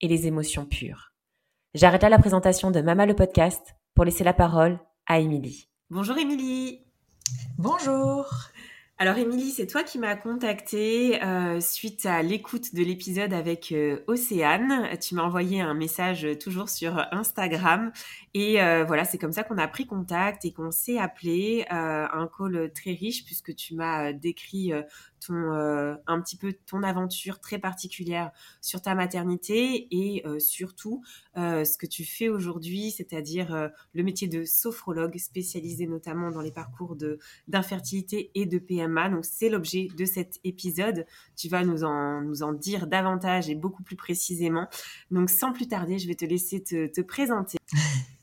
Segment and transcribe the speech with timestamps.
[0.00, 1.12] et les émotions pures.
[1.74, 5.68] J'arrête là la présentation de Mama le podcast pour laisser la parole à Émilie.
[5.90, 6.80] Bonjour Émilie.
[7.58, 8.26] Bonjour.
[8.98, 13.98] Alors Émilie, c'est toi qui m'as contactée euh, suite à l'écoute de l'épisode avec euh,
[14.06, 14.88] Océane.
[15.00, 17.92] Tu m'as envoyé un message euh, toujours sur Instagram
[18.32, 22.06] et euh, voilà, c'est comme ça qu'on a pris contact et qu'on s'est appelé euh,
[22.10, 24.72] un call très riche puisque tu m'as décrit
[25.26, 31.02] ton un petit peu ton aventure très particulière sur ta maternité et surtout
[31.34, 36.96] ce que tu fais aujourd'hui, c'est-à-dire le métier de sophrologue spécialisé notamment dans les parcours
[36.96, 37.18] de
[37.48, 41.06] d'infertilité et de PMA donc c'est l'objet de cet épisode.
[41.36, 44.68] Tu vas nous en, nous en dire davantage et beaucoup plus précisément.
[45.10, 47.58] Donc sans plus tarder, je vais te laisser te, présenter.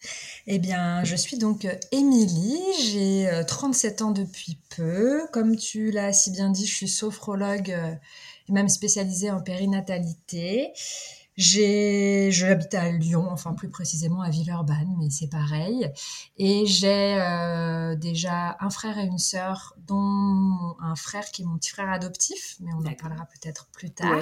[0.45, 5.21] Eh bien, je suis donc Émilie, j'ai 37 euh, ans depuis peu.
[5.31, 7.93] Comme tu l'as si bien dit, je suis sophrologue euh,
[8.49, 10.73] et même spécialisée en périnatalité.
[11.35, 15.89] J'ai, je habite à Lyon, enfin plus précisément à Villeurbanne, mais c'est pareil.
[16.37, 21.57] Et j'ai euh, déjà un frère et une sœur, dont un frère qui est mon
[21.57, 24.19] petit frère adoptif, mais on en parlera peut-être plus tard.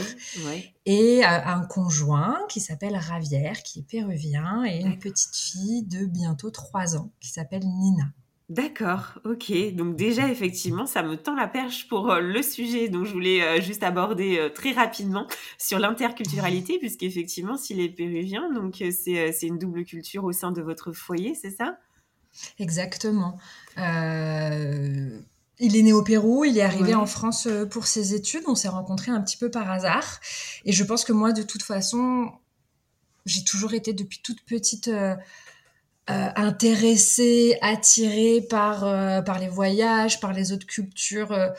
[0.86, 6.06] Et euh, un conjoint qui s'appelle Ravière, qui est péruvien, et une petite fille de
[6.06, 8.12] bientôt trois ans qui s'appelle Nina.
[8.52, 9.54] D'accord, ok.
[9.76, 13.42] Donc déjà, effectivement, ça me tend la perche pour euh, le sujet dont je voulais
[13.42, 15.26] euh, juste aborder euh, très rapidement
[15.58, 20.92] sur l'interculturalité, puisqu'effectivement, s'il est péruvien, donc c'est une double culture au sein de votre
[20.92, 21.78] foyer, c'est ça?
[22.60, 23.38] Exactement.
[23.78, 23.84] il
[25.60, 29.12] est né au Pérou, il est arrivé en France pour ses études, on s'est rencontrés
[29.12, 30.20] un petit peu par hasard.
[30.66, 32.30] Et je pense que moi, de toute façon,
[33.26, 34.90] j'ai toujours été depuis toute petite
[36.10, 41.32] euh, intéressée, attirée par, euh, par les voyages, par les autres cultures.
[41.32, 41.50] Euh,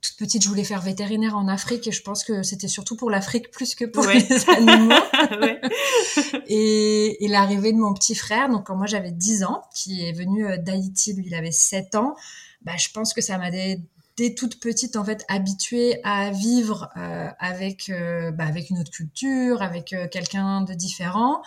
[0.00, 3.10] toute petite, je voulais faire vétérinaire en Afrique et je pense que c'était surtout pour
[3.10, 4.96] l'Afrique plus que pour les animaux.
[6.48, 10.12] et, et l'arrivée de mon petit frère, donc quand moi j'avais 10 ans, qui est
[10.12, 12.16] venu d'Haïti, lui il avait 7 ans,
[12.62, 13.50] bah, je pense que ça m'a
[14.16, 18.90] dès toute petite en fait habituée à vivre euh, avec euh, bah, avec une autre
[18.90, 21.42] culture, avec euh, quelqu'un de différent.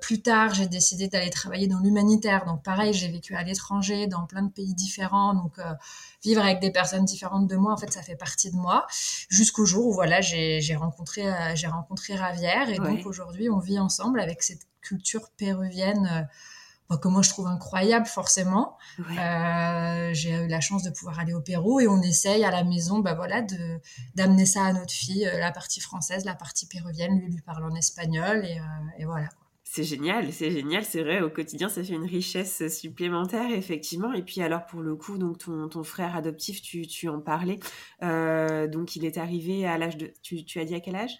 [0.00, 2.44] plus tard, j'ai décidé d'aller travailler dans l'humanitaire.
[2.44, 5.34] Donc pareil, j'ai vécu à l'étranger, dans plein de pays différents.
[5.34, 5.58] Donc
[6.22, 8.86] vivre avec des personnes différentes de moi, en fait, ça fait partie de moi.
[9.28, 11.22] Jusqu'au jour où voilà, j'ai rencontré
[11.54, 16.28] j'ai rencontré Ravière et donc aujourd'hui, on vit ensemble avec cette culture péruvienne
[16.88, 18.76] que moi je trouve incroyable forcément.
[19.00, 22.64] Euh, j'ai eu la chance de pouvoir aller au Pérou et on essaye à la
[22.64, 23.80] maison, bah voilà, de
[24.14, 27.64] d'amener ça à notre fille, euh, la partie française, la partie péruvienne, lui lui parle
[27.64, 29.28] en espagnol et, euh, voilà.
[29.66, 34.12] C'est génial, c'est génial, c'est vrai, au quotidien, ça fait une richesse supplémentaire, effectivement.
[34.12, 37.58] Et puis alors, pour le coup, donc ton, ton frère adoptif, tu, tu en parlais,
[38.00, 40.12] donc il est arrivé à l'âge de...
[40.22, 41.18] Tu, tu as dit à quel âge?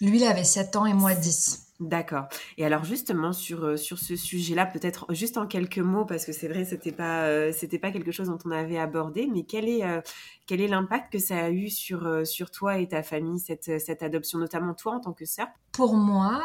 [0.00, 1.69] Lui, il avait 7 ans et moi 10.
[1.80, 2.28] D'accord.
[2.58, 6.32] Et alors justement sur euh, sur ce sujet-là, peut-être juste en quelques mots parce que
[6.32, 9.66] c'est vrai c'était pas euh, c'était pas quelque chose dont on avait abordé, mais quel
[9.66, 10.02] est euh,
[10.46, 14.02] quel est l'impact que ça a eu sur sur toi et ta famille cette cette
[14.02, 15.46] adoption, notamment toi en tant que sœur?
[15.72, 16.42] Pour moi,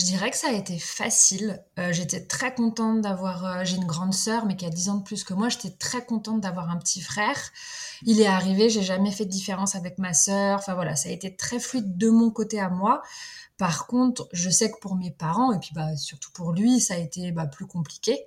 [0.00, 1.62] je dirais que ça a été facile.
[1.90, 3.64] j'étais très contente d'avoir.
[3.64, 5.50] j'ai une grande sœur, mais qui a 10 ans de plus que moi.
[5.50, 7.36] J'étais très contente d'avoir un petit frère.
[8.02, 10.58] Il est arrivé, j'ai jamais fait de différence avec ma sœur.
[10.58, 13.02] Enfin voilà, ça a été très fluide de mon côté à moi.
[13.58, 16.94] Par contre, je sais que pour mes parents, et puis bah, surtout pour lui, ça
[16.94, 18.18] a été bah, plus compliqué.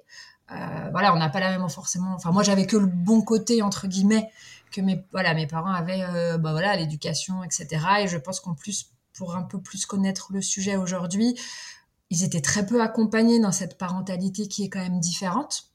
[0.52, 2.14] Euh, voilà, on n'a pas la même forcément.
[2.14, 4.30] Enfin, moi, j'avais que le bon côté entre guillemets
[4.72, 6.04] que mes voilà mes parents avaient.
[6.04, 7.68] Euh, bah, voilà, l'éducation, etc.
[8.02, 11.40] Et je pense qu'en plus, pour un peu plus connaître le sujet aujourd'hui,
[12.10, 15.70] ils étaient très peu accompagnés dans cette parentalité qui est quand même différente.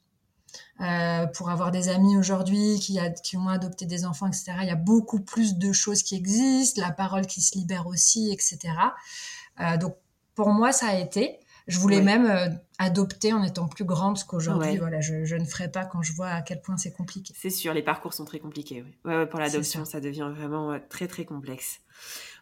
[0.81, 4.53] Euh, pour avoir des amis aujourd'hui qui, qui ont adopté des enfants, etc.
[4.61, 8.31] Il y a beaucoup plus de choses qui existent, la parole qui se libère aussi,
[8.31, 8.57] etc.
[9.59, 9.95] Euh, donc
[10.33, 11.37] pour moi, ça a été.
[11.67, 12.03] Je voulais Ouais.
[12.03, 12.49] même euh,
[12.79, 14.77] adopter en étant plus grande, ce qu'aujourd'hui, Ouais.
[14.77, 17.31] voilà, je, je ne ferai pas quand je vois à quel point c'est compliqué.
[17.37, 18.81] C'est sûr, les parcours sont très compliqués.
[18.83, 18.97] Oui.
[19.05, 19.91] Ouais, ouais, pour l'adoption, ça.
[19.91, 19.99] ça.
[19.99, 21.81] devient vraiment très très complexe.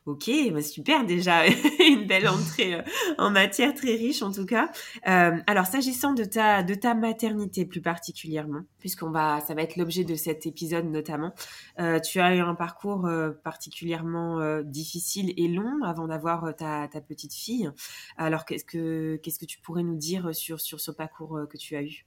[0.08, 1.46] Ok, bah super déjà,
[1.86, 2.82] une belle entrée euh,
[3.18, 4.72] en matière très riche en tout cas.
[5.06, 9.76] Euh, alors s'agissant de ta de ta maternité plus particulièrement, puisqu'on va ça va être
[9.76, 11.34] l'objet de cet épisode notamment,
[11.82, 13.10] euh, tu as eu un parcours
[13.44, 17.70] particulièrement difficile et long avant d'avoir ta, ta petite fille.
[18.16, 21.76] Alors qu'est-ce que qu'est-ce que tu pourrais nous dire sur sur ce parcours que tu
[21.76, 22.06] as eu?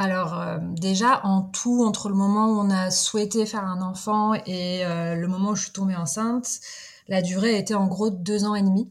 [0.00, 4.32] Alors euh, déjà, en tout, entre le moment où on a souhaité faire un enfant
[4.46, 6.60] et euh, le moment où je suis tombée enceinte,
[7.06, 8.90] la durée était en gros deux ans et demi.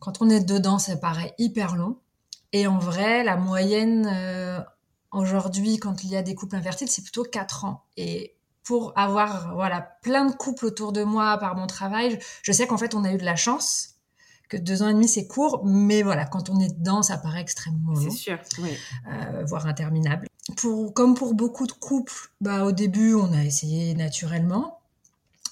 [0.00, 2.00] Quand on est dedans, ça paraît hyper long.
[2.52, 4.58] Et en vrai, la moyenne euh,
[5.12, 7.84] aujourd'hui, quand il y a des couples infertiles, c'est plutôt quatre ans.
[7.96, 8.34] Et
[8.64, 12.76] pour avoir voilà plein de couples autour de moi par mon travail, je sais qu'en
[12.76, 13.97] fait, on a eu de la chance
[14.48, 17.40] que deux ans et demi c'est court, mais voilà, quand on est dedans, ça paraît
[17.40, 18.70] extrêmement long C'est sûr, oui.
[19.10, 20.26] euh, voire interminable.
[20.56, 24.80] Pour, comme pour beaucoup de couples, bah, au début, on a essayé naturellement.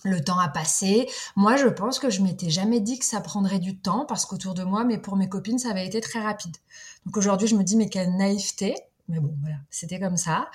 [0.05, 1.09] Le temps a passé.
[1.35, 4.55] Moi, je pense que je m'étais jamais dit que ça prendrait du temps parce qu'autour
[4.55, 6.57] de moi, mais pour mes copines, ça avait été très rapide.
[7.05, 8.75] Donc aujourd'hui, je me dis, mais quelle naïveté.
[9.09, 10.49] Mais bon, voilà, c'était comme ça.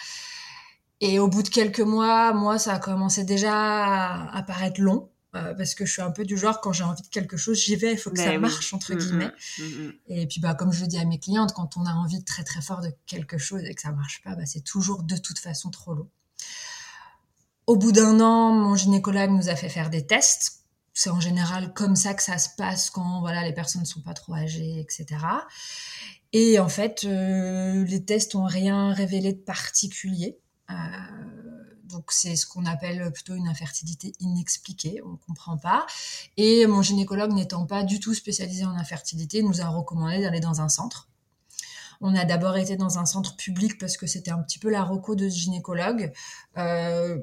[1.02, 5.10] Et au bout de quelques mois, moi, ça a commencé déjà à, à paraître long.
[5.34, 7.58] Euh, parce que je suis un peu du genre, quand j'ai envie de quelque chose,
[7.58, 8.38] j'y vais, il faut que Ben ça oui.
[8.38, 9.32] marche, entre guillemets.
[10.08, 12.44] Et puis, bah, comme je le dis à mes clientes, quand on a envie très
[12.44, 15.40] très fort de quelque chose et que ça marche pas, bah, c'est toujours de toute
[15.40, 16.10] façon trop long.
[17.68, 20.64] Au bout d'un an, mon gynécologue nous a fait faire des tests.
[20.94, 24.02] C'est en général comme ça que ça se passe quand voilà les personnes ne sont
[24.02, 25.06] pas trop âgées, etc.
[26.34, 30.38] Et en fait, euh, les tests ont rien révélé de particulier.
[30.70, 30.74] Euh,
[31.92, 35.86] donc c'est ce qu'on appelle plutôt une infertilité inexpliquée, on ne comprend pas.
[36.38, 40.62] Et mon gynécologue n'étant pas du tout spécialisé en infertilité, nous a recommandé d'aller dans
[40.62, 41.08] un centre.
[42.02, 44.84] On a d'abord été dans un centre public parce que c'était un petit peu la
[44.84, 46.12] reco de ce gynécologue.
[46.58, 47.20] Euh,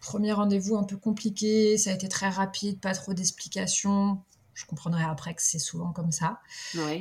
[0.00, 4.18] premier rendez-vous un peu compliqué, ça a été très rapide, pas trop d'explications.
[4.58, 6.40] Je comprendrai après que c'est souvent comme ça.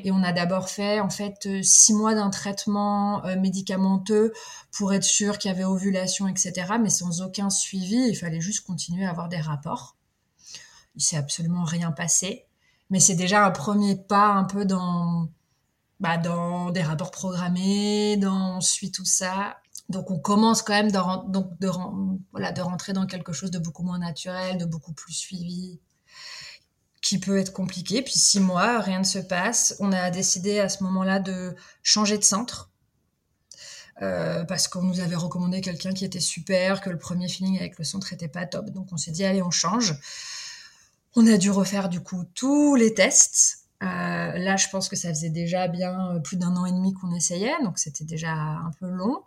[0.03, 4.31] Et on a d'abord fait en fait euh, six mois d'un traitement euh, médicamenteux
[4.71, 6.73] pour être sûr qu'il y avait ovulation, etc.
[6.79, 9.95] Mais sans aucun suivi, il fallait juste continuer à avoir des rapports.
[10.95, 12.45] Il s'est absolument rien passé,
[12.91, 15.27] mais c'est déjà un premier pas un peu dans
[15.99, 19.57] bah, dans des rapports programmés, dans on suit tout ça.
[19.89, 23.49] Donc on commence quand même de, donc de, ren- voilà, de rentrer dans quelque chose
[23.49, 25.79] de beaucoup moins naturel, de beaucoup plus suivi,
[27.01, 28.01] qui peut être compliqué.
[28.01, 29.75] Puis six mois, rien ne se passe.
[29.79, 32.71] On a décidé à ce moment-là de changer de centre.
[34.01, 37.77] euh, parce qu'on nous avait recommandé quelqu'un qui était super, que le premier feeling avec
[37.79, 38.69] le centre était pas top.
[38.69, 39.95] Donc on s'est dit, allez, on change.
[41.15, 43.66] On a dû refaire du coup tous les tests.
[43.83, 46.93] Euh, là, je pense que ça faisait déjà bien euh, plus d'un an et demi
[46.93, 49.21] qu'on essayait, donc c'était déjà un peu long.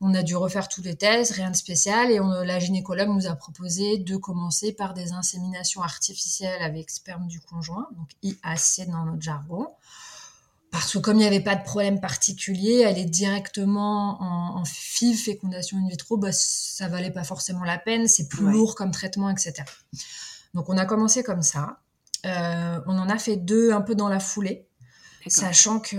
[0.00, 3.28] On a dû refaire tous les tests, rien de spécial, et on, la gynécologue nous
[3.28, 9.04] a proposé de commencer par des inséminations artificielles avec sperme du conjoint, donc IAC dans
[9.04, 9.68] notre jargon.
[10.72, 15.16] Parce que comme il n'y avait pas de problème particulier, aller directement en, en FIV,
[15.16, 18.50] fécondation in vitro, bah, ça valait pas forcément la peine, c'est plus Ouais.
[18.52, 19.52] lourd comme traitement, etc.
[20.52, 21.78] Donc on a commencé comme ça.
[22.24, 24.66] Euh, on en a fait deux un peu dans la foulée,
[25.26, 25.96] sachant que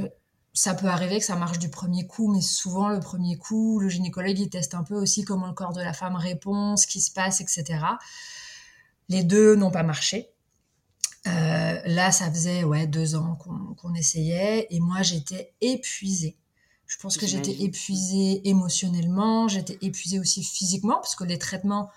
[0.53, 3.89] ça peut arriver que ça marche du premier coup, mais souvent le premier coup, le
[3.89, 7.01] gynécologue il teste un peu aussi comment le corps de la femme répond, ce qui
[7.01, 7.79] se passe, etc.
[9.09, 10.31] Les deux n'ont pas marché.
[11.27, 13.37] Euh, là, ça faisait ouais deux ans
[13.77, 16.37] qu'on essayait, et moi j'étais épuisée.
[16.87, 21.89] Je pense que j'étais épuisée émotionnellement, j'étais épuisée aussi physiquement, parce que les traitements,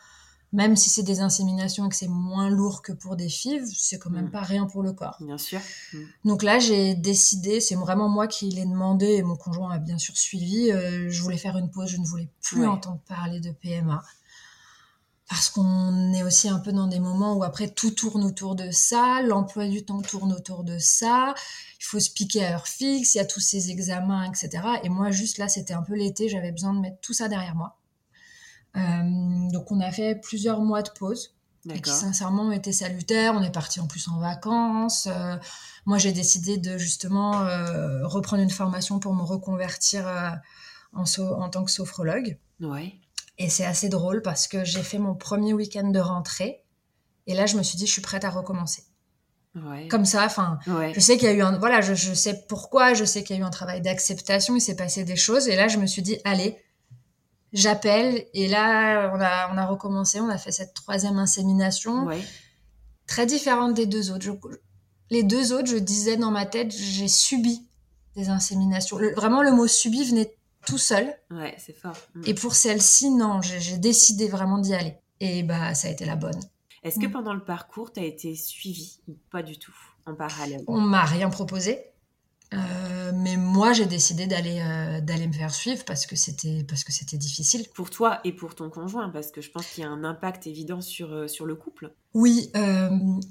[0.52, 3.98] même si c'est des inséminations et que c'est moins lourd que pour des FIV, c'est
[3.98, 4.30] quand même Mm.
[4.30, 5.16] pas rien pour le corps.
[5.20, 5.60] Bien sûr.
[5.92, 5.98] Mm.
[6.24, 9.98] Donc là, j'ai décidé, c'est vraiment moi qui l'ai demandé, et mon conjoint a bien
[9.98, 12.66] sûr suivi, euh, je voulais faire une pause, je ne voulais plus Ouais.
[12.66, 14.02] entendre parler de PMA.
[15.28, 18.70] Parce qu'on est aussi un peu dans des moments où après tout tourne autour de
[18.70, 21.34] ça, l'emploi du temps tourne autour de ça,
[21.78, 24.48] il faut se piquer à heure fixe, il y a tous ces examens, etc.
[24.84, 27.54] Et moi, juste là, c'était un peu l'été, j'avais besoin de mettre tout ça derrière
[27.54, 27.76] moi.
[28.78, 31.34] Euh, donc on a fait plusieurs mois de pause
[31.68, 33.34] et qui sincèrement ont été salutaires.
[33.34, 35.06] On est parti en plus en vacances.
[35.10, 35.36] Euh,
[35.84, 40.30] moi, j'ai décidé de justement euh, reprendre une formation pour me reconvertir euh,
[40.94, 42.38] en, so- en tant que sophrologue.
[42.60, 42.94] Ouais.
[43.36, 46.62] Et c'est assez drôle parce que j'ai fait mon premier week-end de rentrée.
[47.26, 48.84] Et là, je me suis dit, je suis prête à recommencer.
[49.54, 49.88] Ouais.
[49.88, 50.92] Comme ça, enfin, Ouais.
[50.94, 53.36] je sais qu'il y a eu un, voilà, je, je sais pourquoi, je sais qu'il
[53.36, 55.48] y a eu un travail d'acceptation, il s'est passé des choses.
[55.48, 56.56] Et là, je me suis dit, allez,
[57.52, 58.26] j'appelle.
[58.34, 62.22] Et là, on a, on a recommencé, on a fait cette troisième insémination Ouais.
[63.06, 64.24] très différente des deux autres.
[64.24, 64.32] Je,
[65.10, 67.66] Les deux autres, je disais dans ma tête, j'ai subi
[68.16, 68.98] des inséminations.
[69.16, 70.34] vraiment, le mot subi venait
[70.66, 71.14] tout seul.
[71.30, 71.96] Ouais, c'est fort.
[72.14, 72.22] Mm.
[72.26, 74.96] Et pour celle-ci, non, j'ai décidé vraiment d'y aller.
[75.20, 76.38] Et bah, ça a été la bonne.
[76.82, 77.12] Est-ce que mm.
[77.12, 79.74] pendant le parcours, tu as été suivie ou pas du tout
[80.06, 80.62] en parallèle?
[80.66, 81.80] On m'a rien proposé.
[82.54, 86.82] Euh, mais moi, j'ai décidé d'aller euh, d'aller me faire suivre parce que c'était parce
[86.82, 87.66] que c'était difficile.
[87.74, 90.46] Pour toi et pour ton conjoint, parce que je pense qu'il y a un impact
[90.46, 91.92] évident sur euh, sur le couple.
[92.14, 92.50] Oui,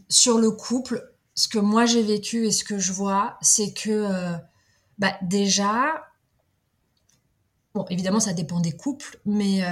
[0.07, 4.07] sur le couple, ce que moi j'ai vécu et ce que je vois, c'est que
[4.99, 6.05] bah, déjà,
[7.73, 9.63] bon, évidemment, ça dépend des couples, mais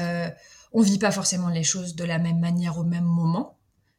[0.74, 3.55] on vit pas forcément les choses de la même manière au même moment.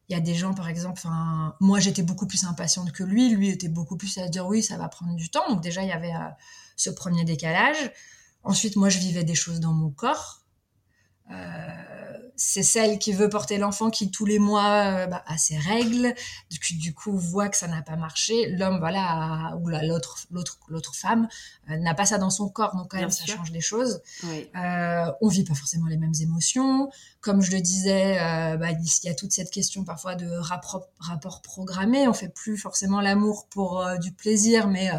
[0.09, 3.29] Il y a des gens, par exemple, enfin, moi j'étais beaucoup plus impatiente que lui,
[3.29, 5.47] lui était beaucoup plus à dire oui, ça va prendre du temps.
[5.49, 6.29] Donc déjà, il y avait euh,
[6.77, 7.91] ce premier décalage.
[8.43, 10.43] Ensuite, moi je vivais des choses dans mon corps.
[11.31, 11.87] Euh,
[12.37, 16.13] c'est celle qui veut porter l'enfant qui tous les mois euh, bah, a ses règles,
[16.51, 18.49] du coup, du coup voit que ça n'a pas marché.
[18.51, 21.27] L'homme, voilà, ou l'autre, l'autre, l'autre femme
[21.69, 24.01] euh, n'a pas ça dans son corps, donc quand même ça change les choses.
[24.23, 24.49] Oui.
[24.55, 26.89] Euh, on vit pas forcément les mêmes émotions.
[27.21, 30.87] Comme je le disais, euh, bah, il y a toute cette question parfois de rapport,
[30.99, 32.07] rapport programmé.
[32.07, 34.91] On fait plus forcément l'amour pour du plaisir, mais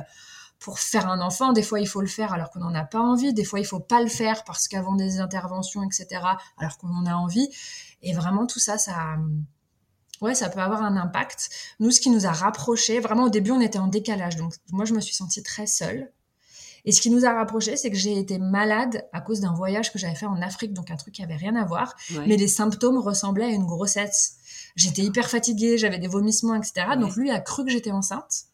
[0.58, 3.00] pour faire un enfant, des fois il faut le faire alors qu'on n'en a pas
[3.00, 6.22] envie, des fois il faut pas le faire parce qu'avant des interventions, etc.,
[6.58, 7.48] alors qu'on en a envie.
[8.02, 9.16] Et vraiment tout ça, ça,
[10.20, 11.50] ouais, ça peut avoir un impact.
[11.80, 14.84] Nous, ce qui nous a rapprochés, vraiment au début on était en décalage, donc moi
[14.84, 16.10] je me suis sentie très seule.
[16.84, 19.92] Et ce qui nous a rapprochés, c'est que j'ai été malade à cause d'un voyage
[19.92, 21.94] que j'avais fait en Afrique, donc un truc qui avait rien à voir,
[22.26, 24.36] mais les symptômes ressemblaient à une grossesse.
[24.74, 26.86] J'étais hyper fatiguée, j'avais des vomissements, etc.
[26.98, 28.44] Donc lui a cru que j'étais enceinte.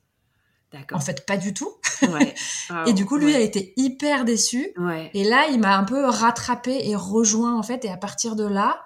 [0.92, 1.72] En fait, pas du tout.
[2.86, 4.74] et du coup, lui a été hyper déçu.
[5.14, 7.84] Et là, il m'a un peu rattrapé et rejoint, en fait.
[7.84, 8.80] Et à partir de là,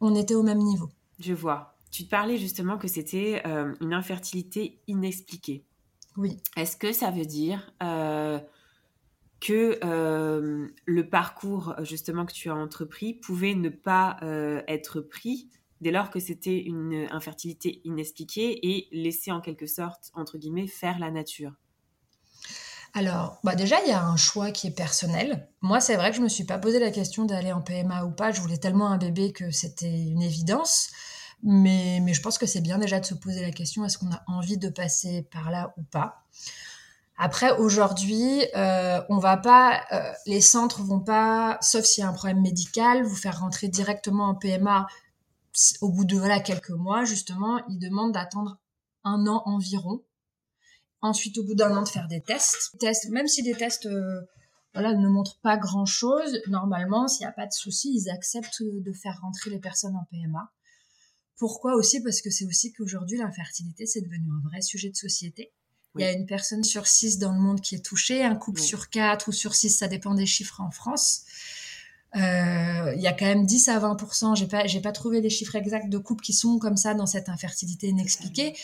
[0.00, 0.90] on était au même niveau.
[1.20, 1.76] Je vois.
[1.90, 5.64] Tu te parlais justement que c'était euh, une infertilité inexpliquée.
[6.16, 6.38] Oui.
[6.56, 8.38] Est-ce que ça veut dire euh,
[9.40, 14.16] que euh, le parcours justement que tu as entrepris pouvait ne pas
[14.66, 15.50] être pris
[15.82, 20.98] dès lors que c'était une infertilité inexpliquée et laisser en quelque sorte, entre guillemets, faire
[20.98, 21.52] la nature
[22.94, 25.48] alors, bah déjà, il y a un choix qui est personnel.
[25.62, 28.04] Moi, c'est vrai que je ne me suis pas posé la question d'aller en PMA
[28.04, 28.32] ou pas.
[28.32, 30.90] Je voulais tellement un bébé que c'était une évidence.
[31.42, 34.22] Mais, je pense que c'est bien déjà de se poser la question est-ce qu'on a
[34.26, 36.26] envie de passer par là ou pas?
[37.16, 42.10] Après, aujourd'hui, euh, on va pas, euh, les centres vont pas, sauf s'il y a
[42.10, 44.86] un problème médical, vous faire rentrer directement en PMA
[45.80, 48.58] au bout de voilà quelques mois, justement, ils demandent d'attendre
[49.04, 50.02] un an environ.
[51.00, 52.78] Ensuite, au bout d'un an, de faire des tests.
[52.78, 54.20] tests même si des tests euh,
[54.72, 58.92] voilà, ne montrent pas grand-chose, normalement, s'il n'y a pas de souci, ils acceptent de
[58.92, 60.50] faire rentrer les personnes en PMA.
[61.36, 62.00] Pourquoi aussi?
[62.02, 65.52] Parce que c'est aussi qu'aujourd'hui, l'infertilité, c'est devenu un vrai sujet de société.
[65.96, 68.60] Il y a une personne sur six dans le monde qui est touchée, un couple
[68.60, 71.24] sur quatre ou sur six, ça dépend des chiffres en France.
[72.14, 75.30] Euh, il y a quand même 10 à 20 j'ai pas j'ai pas trouvé les
[75.30, 78.54] chiffres exacts de couples qui sont comme ça dans cette infertilité inexpliquée.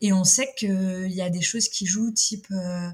[0.00, 2.90] et on sait qu'il y a des choses qui jouent type euh,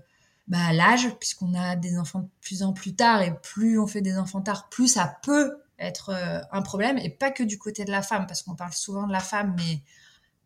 [0.46, 4.02] bah, l'âge puisqu'on a des enfants de plus en plus tard et plus on fait
[4.02, 7.86] des enfants tard plus ça peut être euh, un problème et pas que du côté
[7.86, 9.80] de la femme parce qu'on parle souvent de la femme mais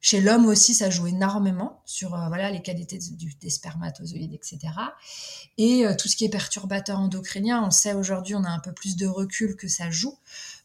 [0.01, 4.59] chez l'homme aussi, ça joue énormément sur euh, voilà les qualités du, des spermatozoïdes, etc.
[5.57, 8.73] Et euh, tout ce qui est perturbateur endocrinien, on sait aujourd'hui, on a un peu
[8.73, 10.17] plus de recul que ça joue.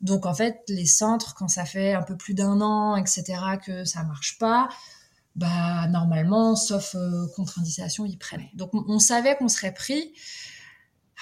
[0.02, 3.24] Donc en fait, les centres, quand ça fait un peu plus d'un an, etc.,
[3.66, 4.70] que ça marche pas,
[5.36, 8.48] bah normalement, sauf euh, contre-indication, ils prennent.
[8.54, 10.14] Donc on savait qu'on serait pris.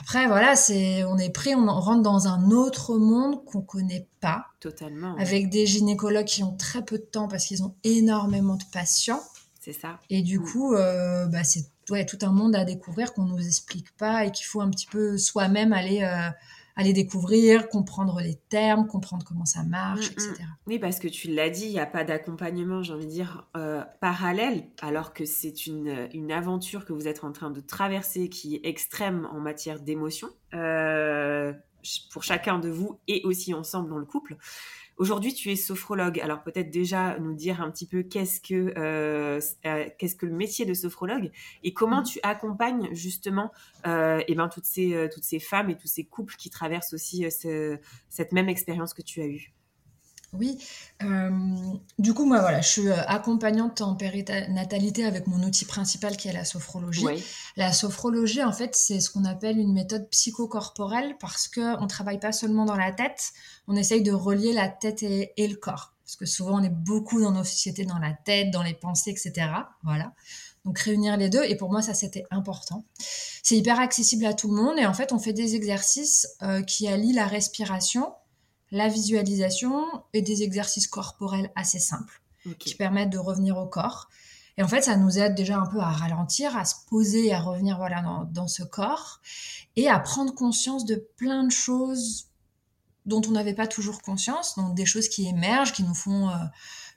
[0.01, 4.47] Après, voilà, c'est, on est pris, on rentre dans un autre monde qu'on connaît pas.
[4.59, 5.15] Totalement.
[5.17, 9.21] Avec des gynécologues qui ont très peu de temps parce qu'ils ont énormément de patients.
[9.59, 9.99] C'est ça.
[10.09, 10.43] Et du mm.
[10.43, 14.31] coup, euh, bah, c'est ouais, tout un monde à découvrir qu'on nous explique pas et
[14.31, 16.29] qu'il faut un petit peu soi-même aller euh,
[16.75, 20.31] aller découvrir, comprendre les termes, comprendre comment ça marche, mm, etc.
[20.39, 20.45] Mm.
[20.67, 23.47] Oui, parce que tu l'as dit, il n'y a pas d'accompagnement, j'ai envie de dire,
[23.57, 28.29] euh, parallèle, alors que c'est une, une, aventure que vous êtes en train de traverser
[28.29, 31.53] qui est extrême en matière d'émotion euh,
[32.11, 34.37] pour chacun de vous et aussi ensemble dans le couple.
[35.01, 36.19] Aujourd'hui, tu es sophrologue.
[36.19, 40.31] Alors peut-être déjà nous dire un petit peu qu'est-ce que euh, euh, qu'est-ce que le
[40.31, 41.31] métier de sophrologue
[41.63, 42.03] et comment mm.
[42.03, 43.51] tu accompagnes justement
[43.87, 47.25] euh, eh ben toutes ces toutes ces femmes et tous ces couples qui traversent aussi
[47.31, 49.51] cette même expérience que tu as eue.
[50.33, 50.57] Oui.
[51.03, 51.29] Euh,
[51.99, 56.29] du coup, moi, voilà, je suis euh, accompagnante en périnatalité avec mon outil principal qui
[56.29, 57.05] est la sophrologie.
[57.57, 62.19] La sophrologie, en fait, c'est ce qu'on appelle une méthode psychocorporelle parce qu'on ne travaille
[62.19, 63.31] pas seulement dans la tête,
[63.67, 65.93] on essaye de relier la tête et, le corps.
[66.05, 69.11] Parce que souvent, on est beaucoup dans nos sociétés, dans la tête, dans les pensées,
[69.11, 69.47] etc.
[69.83, 70.13] Voilà.
[70.63, 72.85] Donc réunir les deux, et pour moi ça c'était important.
[73.41, 76.61] C'est hyper accessible à tout le monde, et en fait on fait des exercices euh,
[76.61, 78.13] qui allient la respiration,
[78.71, 82.21] la visualisation et des exercices corporels assez simples
[82.57, 84.09] qui permettent de revenir au corps.
[84.57, 87.39] Et en fait, ça nous aide déjà un peu à ralentir, à se poser, à
[87.39, 89.21] revenir voilà dans, dans ce corps
[89.75, 92.27] et à prendre conscience de plein de choses
[93.05, 96.35] dont on n'avait pas toujours conscience, donc des choses qui émergent, qui nous font euh,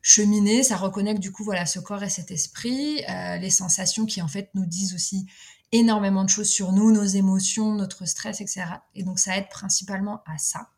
[0.03, 4.21] cheminer, ça reconnecte du coup voilà ce corps et cet esprit, euh, les sensations qui
[4.21, 5.27] en fait nous disent aussi
[5.73, 8.65] énormément de choses sur nous, nos émotions, notre stress, etc.
[8.95, 10.69] Et donc ça aide principalement à ça.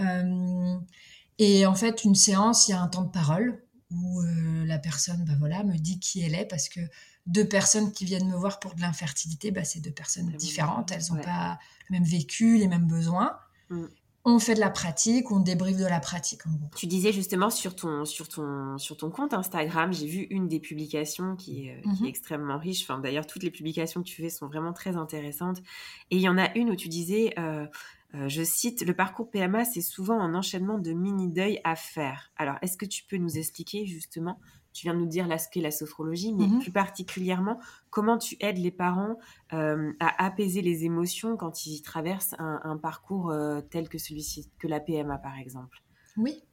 [0.00, 0.76] Euh,
[1.38, 4.20] et en fait, une séance, il y a un temps de parole où
[4.66, 6.80] la personne, bah voilà, me dit qui elle est parce que
[7.26, 10.92] deux personnes qui viennent me voir pour de l'infertilité, bah, c'est deux personnes différentes.
[10.92, 13.38] Elles n'ont pas le même vécu, les mêmes besoins.
[13.70, 13.86] Mm
[14.24, 16.70] on fait de la pratique, on débriefe de la pratique en gros.
[16.76, 20.60] Tu disais justement sur ton, sur ton, sur ton compte Instagram, j'ai vu une des
[20.60, 22.06] publications qui est, qui est mhm.
[22.06, 22.82] extrêmement riche.
[22.82, 25.58] Enfin, D'ailleurs, toutes les publications que tu fais sont vraiment très intéressantes.
[26.10, 27.66] Et il y en a une où tu disais, euh,
[28.14, 32.32] euh, je cite, le parcours PMA, c'est souvent un enchaînement de mini-deuil à faire.
[32.36, 34.38] Alors, est-ce que tu peux nous expliquer justement
[34.78, 36.60] tu viens de nous dire là, ce qu'est la sophrologie, mais mhm.
[36.60, 37.58] plus particulièrement,
[37.90, 39.18] comment tu aides les parents
[39.52, 44.68] euh, à apaiser les émotions quand ils traversent un, parcours euh, tel que celui-ci, que
[44.68, 45.82] la PMA par exemple?
[46.16, 46.44] Oui.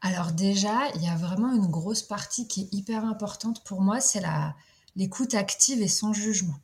[0.00, 4.00] Alors déjà, il y a vraiment une grosse partie qui est hyper importante pour moi,
[4.00, 4.22] c'est
[4.96, 6.58] l'écoute active et sans jugement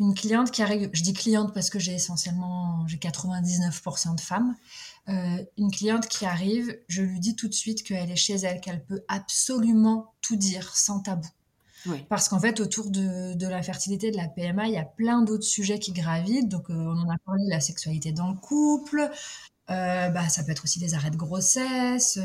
[0.00, 4.56] une cliente qui arrive, je dis cliente parce que j'ai essentiellement, j'ai 99% de femmes,
[5.08, 8.60] euh, une cliente qui arrive, je lui dis tout de suite qu'elle est chez elle,
[8.60, 11.28] qu'elle peut absolument tout dire sans tabou.
[12.08, 15.20] Parce qu'en fait, autour de, de, la fertilité, de la PMA, il y a plein
[15.20, 16.48] d'autres sujets qui gravitent.
[16.48, 19.10] Donc, euh, on en a parlé, la sexualité dans le couple,
[19.68, 22.18] euh, bah, ça peut être aussi des arrêts de grossesse,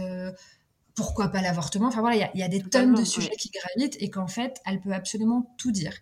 [0.96, 1.88] pourquoi pas l'avortement.
[1.88, 4.28] Enfin voilà, il y a, y a, des tonnes de sujets qui gravitent et qu'en
[4.28, 5.94] fait, elle peut absolument tout dire.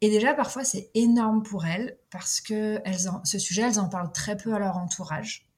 [0.00, 4.12] Et déjà, parfois, c'est énorme pour elles parce que elles ce sujet, elles en parlent
[4.12, 5.50] très peu à leur entourage.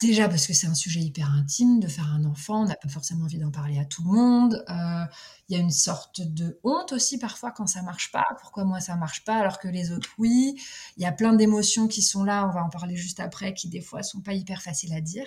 [0.00, 2.88] Déjà parce que c'est un sujet hyper intime de faire un enfant, on n'a pas
[2.88, 4.64] forcément envie d'en parler à tout le monde.
[4.68, 5.04] Euh,
[5.48, 8.26] il y a une sorte de honte aussi parfois quand ça marche pas.
[8.40, 10.60] Pourquoi moi ça marche pas alors que les autres oui?
[10.96, 13.68] Il y a plein d'émotions qui sont là, on va en parler juste après, qui
[13.68, 15.26] des fois sont pas hyper faciles à dire.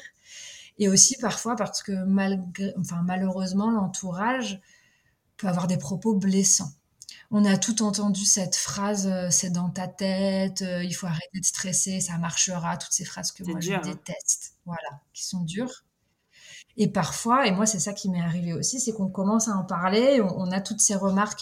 [0.78, 1.94] Et aussi parfois parce que
[3.02, 4.62] malheureusement l'entourage
[5.38, 6.74] peut avoir des propos blessants
[7.32, 11.40] on a tout entendu cette phrase euh, c'est dans ta tête, euh, il faut arrêter
[11.40, 13.82] de stresser, ça marchera, toutes ces phrases que moi je hein.
[13.84, 15.84] déteste, voilà, qui sont dures.
[16.78, 19.64] Et parfois, et moi c'est ça qui m'est arrivé aussi, c'est qu'on commence à en
[19.64, 21.42] parler, on, a toutes ces remarques.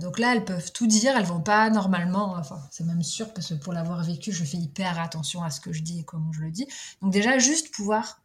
[0.00, 3.48] Donc là, elles peuvent tout dire, elles vont pas normalement, enfin c'est même sûr parce
[3.48, 6.32] que pour l'avoir vécu, je fais hyper attention à ce que je dis et comment
[6.32, 6.66] je le dis.
[7.02, 8.22] Donc déjà, juste pouvoir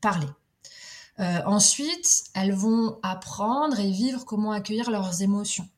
[0.00, 0.28] parler.
[1.20, 5.68] Euh, ensuite, elles vont apprendre et vivre comment accueillir leurs émotions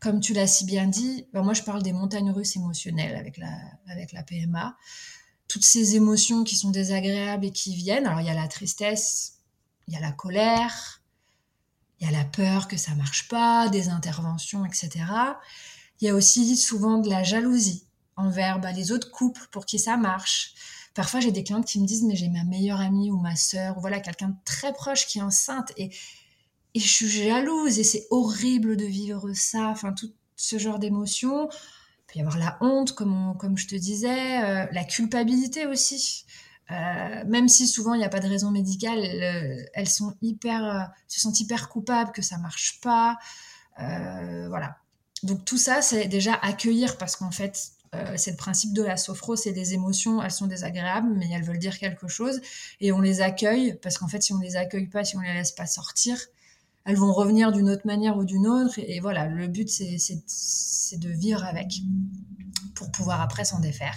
[0.00, 3.36] comme tu l'as si bien dit, ben moi je parle des montagnes russes émotionnelles avec
[3.36, 3.54] la,
[3.86, 4.76] avec la PMA.
[5.46, 8.06] Toutes ces émotions qui sont désagréables et qui viennent.
[8.06, 9.40] Alors il y a la tristesse,
[9.88, 11.02] il y a la colère,
[12.00, 14.90] il y a la peur que ça marche pas, des interventions, etc.
[16.00, 17.84] Il y a aussi souvent de la jalousie
[18.16, 20.54] envers ben, les autres couples pour qui ça marche.
[20.94, 23.76] Parfois j'ai des clientes qui me disent mais j'ai ma meilleure amie ou ma sœur
[23.76, 25.90] ou voilà quelqu'un de très proche qui est enceinte et
[26.74, 31.48] et je suis jalouse et c'est horrible de vivre ça, enfin tout ce genre d'émotions.
[31.50, 36.24] Il peut y avoir la honte, comme, comme je te disais, euh, la culpabilité aussi.
[36.70, 39.00] Euh, même si souvent il n'y a pas de raison médicale,
[39.74, 43.18] elles, sont hyper, se sentent hyper coupables que ça marche pas.
[43.80, 44.76] Euh, voilà.
[45.24, 47.72] Donc tout ça, c'est déjà accueillir parce qu'en fait,
[48.16, 51.58] c'est le principe de la sophro, c'est des émotions, elles sont désagréables, mais elles veulent
[51.58, 52.40] dire quelque chose,
[52.80, 55.34] et on les accueille parce qu'en fait, si on les accueille pas, si on les
[55.34, 56.16] laisse pas sortir,
[56.84, 58.74] elles vont revenir d'une autre manière ou d'une autre.
[58.78, 61.68] Et, voilà, le but, c'est de vivre avec
[62.74, 63.96] pour pouvoir après s'en défaire.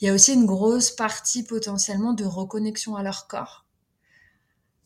[0.00, 3.64] Il y a aussi une grosse partie potentiellement de reconnexion à leur corps.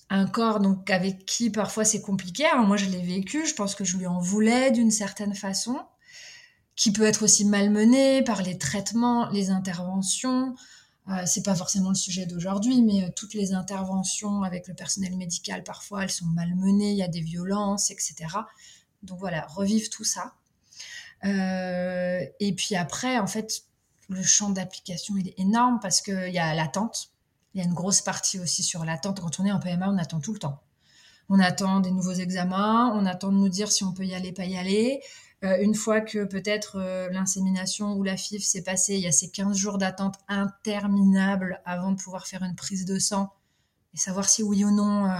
[0.08, 2.44] Un corps donc avec qui parfois c'est compliqué.
[2.66, 3.46] moi, je l'ai vécu.
[3.46, 5.80] Je pense que je lui en voulais d'une certaine façon,
[6.76, 10.54] qui peut être aussi malmené par les traitements, les interventions,
[11.08, 15.16] euh, c'est pas forcément le sujet d'aujourd'hui, mais euh, toutes les interventions avec le personnel
[15.16, 18.14] médical, parfois, elles sont malmenées, il y a des violences, etc.
[19.02, 20.34] Donc voilà, revivre tout ça.
[21.24, 23.64] Euh, et puis après, en fait,
[24.08, 27.10] le champ d'application, est énorme parce qu'il y a l'attente.
[27.54, 29.20] Il y a une grosse partie aussi sur l'attente.
[29.20, 30.60] Quand on est en PMA, on attend tout le temps.
[31.28, 34.32] On attend des nouveaux examens, on attend de nous dire si on peut y aller,
[34.32, 35.00] pas y aller.
[35.42, 39.12] Euh, une fois que peut-être euh, l'insémination ou la FIV s'est passée, il y a
[39.12, 43.32] ces 15 jours d'attente interminables avant de pouvoir faire une prise de sang
[43.94, 45.16] et savoir si oui ou non, euh,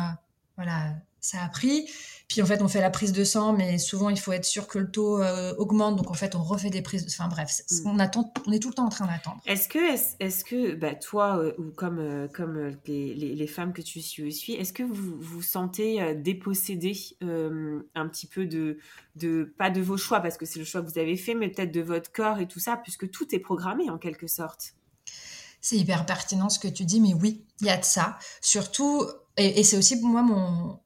[0.56, 1.88] voilà, ça a pris.
[2.28, 4.68] Puis en fait, on fait la prise de sang, mais souvent il faut être sûr
[4.68, 5.96] que le taux euh, augmente.
[5.96, 7.04] Donc en fait, on refait des prises.
[7.04, 7.10] De...
[7.10, 7.86] Enfin bref, Mm.
[7.88, 9.40] on attend, on est tout le temps en train d'attendre.
[9.46, 13.46] Est-ce que, est-ce, est-ce que bah, toi, euh, ou comme, euh, comme les, les- les
[13.48, 18.78] femmes que tu suis aussi, est-ce que vous vous sentez dépossédé un petit peu de,
[19.16, 21.48] de, pas de vos choix, parce que c'est le choix que vous avez fait, mais
[21.48, 24.74] peut-être de votre corps et tout ça, puisque tout est programmé en quelque sorte?
[25.60, 28.18] C'est hyper pertinent ce que tu dis, mais oui, il y a de ça.
[28.40, 29.04] Surtout,
[29.36, 30.78] et, et c'est aussi pour moi mon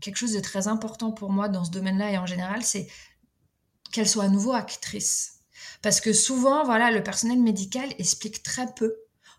[0.00, 2.86] quelque chose de très important pour moi dans ce domaine-là et en général, c'est
[3.92, 5.40] qu'elle soit à nouveau actrice.
[5.82, 8.94] Parce que souvent, voilà, le personnel médical explique très peu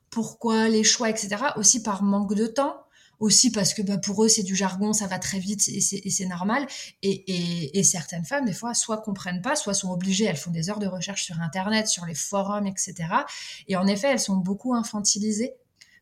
[0.10, 1.44] pourquoi les choix, etc.
[1.58, 2.78] Aussi par manque de temps,
[3.20, 6.26] aussi parce que bah, pour eux c'est du jargon, ça va très vite et c'est,
[6.26, 6.66] normal.
[7.02, 10.52] Et, et- et certaines femmes, des fois, soit comprennent pas, soit sont obligées, elles font
[10.52, 13.26] des heures de recherche sur Internet, sur les forums, etc.
[13.68, 15.54] Et en effet, elles sont beaucoup infantilisées.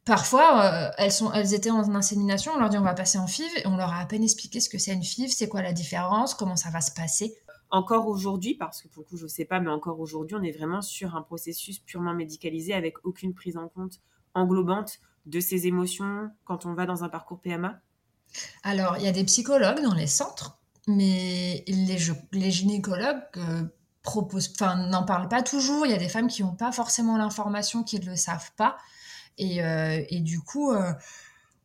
[0.05, 3.25] Parfois, euh, elles, sont, elles étaient en insémination, on leur dit on va passer en
[3.25, 5.63] FIV, et on leur a à peine expliqué ce que c'est une FIV, c'est quoi
[5.63, 7.35] la différence, comment ça va se passer.
[7.71, 10.43] Encore aujourd'hui, parce que pour le coup, je ne sais pas, mais encore aujourd'hui, on
[10.43, 13.99] est vraiment sur un processus purement médicalisé avec aucune prise en compte
[14.35, 17.79] englobante de ses émotions quand on va dans un parcours PMA
[18.61, 23.63] Alors, il y a des psychologues dans les centres, mais les, gynécologues euh,
[24.03, 25.87] proposent, enfin, n'en parlent pas toujours.
[25.87, 28.77] Il y a des femmes qui n'ont pas forcément l'information, qui ne le savent pas.
[29.37, 30.93] Et, euh, et du coup, euh,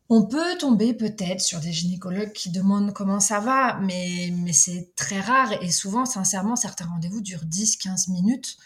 [0.09, 4.93] on peut tomber peut-être sur des gynécologues qui demandent comment ça va, mais, mais c'est
[4.97, 5.53] très rare.
[5.63, 8.57] Et souvent, sincèrement, certains rendez-vous durent 10-15 minutes.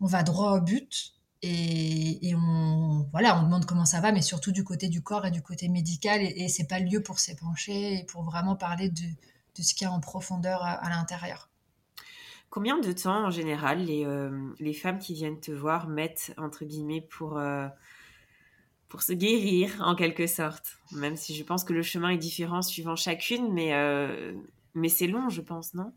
[0.00, 1.12] On va droit au but.
[1.42, 5.26] Et, et on, voilà, on demande comment ça va, mais surtout du côté du corps
[5.26, 6.22] et du côté médical.
[6.22, 9.02] Et, et c'est pas le lieu pour s'épancher et pour vraiment parler de,
[9.56, 11.50] de ce qu'il y a en profondeur à, l'intérieur.
[12.50, 16.64] Combien de temps, en général, les, euh, les femmes qui viennent te voir mettent, entre
[16.64, 17.36] guillemets, pour,
[18.94, 22.62] pour se guérir, en quelque sorte Même si je pense que le chemin est différent
[22.62, 24.34] suivant chacune, mais, euh,
[24.74, 25.92] mais c'est long, je pense, non?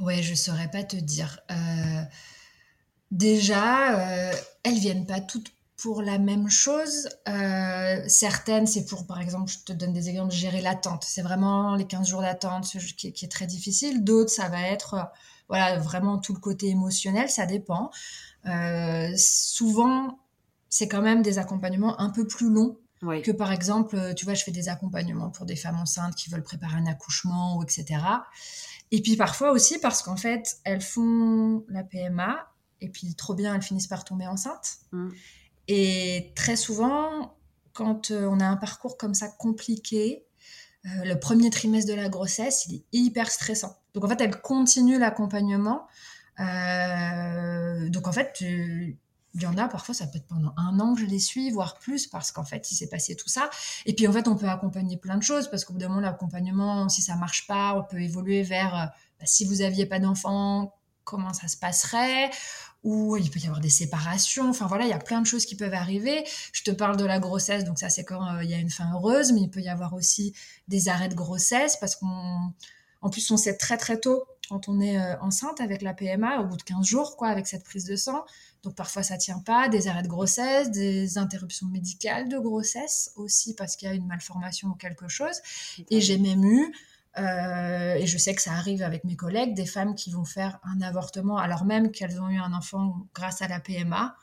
[0.00, 1.40] Ouais, je saurais pas te dire.
[1.50, 2.02] Euh,
[3.10, 7.10] déjà, euh, elles viennent pas toutes pour la même chose.
[8.06, 11.04] Certaines, c'est pour, par exemple, je te donne des exemples, gérer l'attente.
[11.06, 12.64] C'est vraiment les 15 jours d'attente
[12.96, 14.04] qui, qui est très difficile.
[14.04, 15.10] D'autres, ça va être
[15.50, 17.90] voilà, vraiment tout le côté émotionnel, ça dépend.
[19.16, 20.21] Souvent,
[20.74, 23.20] c'est quand même des accompagnements un peu plus longs Oui.
[23.20, 26.30] que par exemple, euh, tu vois, je fais des accompagnements pour des femmes enceintes qui
[26.30, 27.84] veulent préparer un accouchement ou etc.
[28.90, 32.48] Et puis parfois aussi parce qu'en fait, elles font la PMA
[32.80, 34.78] et puis trop bien, elles finissent par tomber enceintes.
[34.92, 35.10] Mm.
[35.68, 37.36] Et très souvent,
[37.74, 40.24] quand euh, on a un parcours comme ça compliqué,
[40.86, 43.76] euh, le premier trimestre de la grossesse, il est hyper stressant.
[43.92, 45.86] Donc en fait, elles continuent l'accompagnement.
[46.40, 48.98] Euh, donc en fait, tu-
[49.34, 51.50] il y en a parfois, ça peut être pendant un an que je les suis,
[51.50, 53.48] voire plus, parce qu'en fait, il s'est passé tout ça.
[53.86, 56.00] Et puis en fait, on peut accompagner plein de choses, parce qu'au bout d'un moment,
[56.00, 58.86] l'accompagnement, si ça marche pas, on peut évoluer vers euh,
[59.18, 62.30] bah, si vous aviez pas d'enfant, comment ça se passerait?
[62.82, 64.50] Ou il peut y avoir des séparations.
[64.50, 66.24] Enfin voilà, il y a plein de choses qui peuvent arriver.
[66.52, 68.70] Je te parle de la grossesse, donc ça c'est quand euh, il y a une
[68.70, 70.34] fin heureuse, mais il peut y avoir aussi
[70.68, 72.52] des arrêts de grossesse parce qu'on,
[73.10, 76.46] plus on sait très très tôt quand on est euh, enceinte avec la PMA, au
[76.46, 78.24] bout de 15 jours quoi, avec cette prise de sang.
[78.62, 83.54] Donc parfois ça tient pas, des arrêts de grossesse, des interruptions médicales de grossesse aussi
[83.54, 85.34] parce qu'il y a une malformation ou quelque chose.
[85.90, 86.72] Et j'ai même eu,
[87.18, 90.60] euh, et je sais que ça arrive avec mes collègues, des femmes qui vont faire
[90.62, 94.16] un avortement alors même qu'elles ont eu un enfant grâce à la PMA,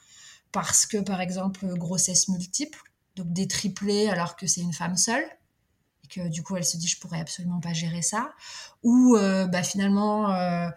[0.52, 2.80] parce que par exemple grossesse multiple,
[3.16, 5.26] donc des triplés alors que c'est une femme seule,
[6.06, 8.32] et que du coup elle se dit je pourrais absolument pas gérer ça,
[8.84, 10.70] ou euh, bah, finalement euh,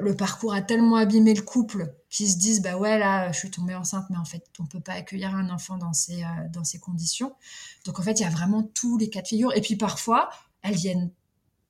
[0.00, 3.50] le parcours a tellement abîmé le couple qu'ils se disent bah ouais là je suis
[3.50, 6.64] tombée enceinte mais en fait on peut pas accueillir un enfant dans ces euh, dans
[6.64, 7.36] ces conditions.
[7.84, 9.54] Donc en fait il y a vraiment tous les cas de figure.
[9.54, 10.30] Et puis parfois
[10.62, 11.10] elles viennent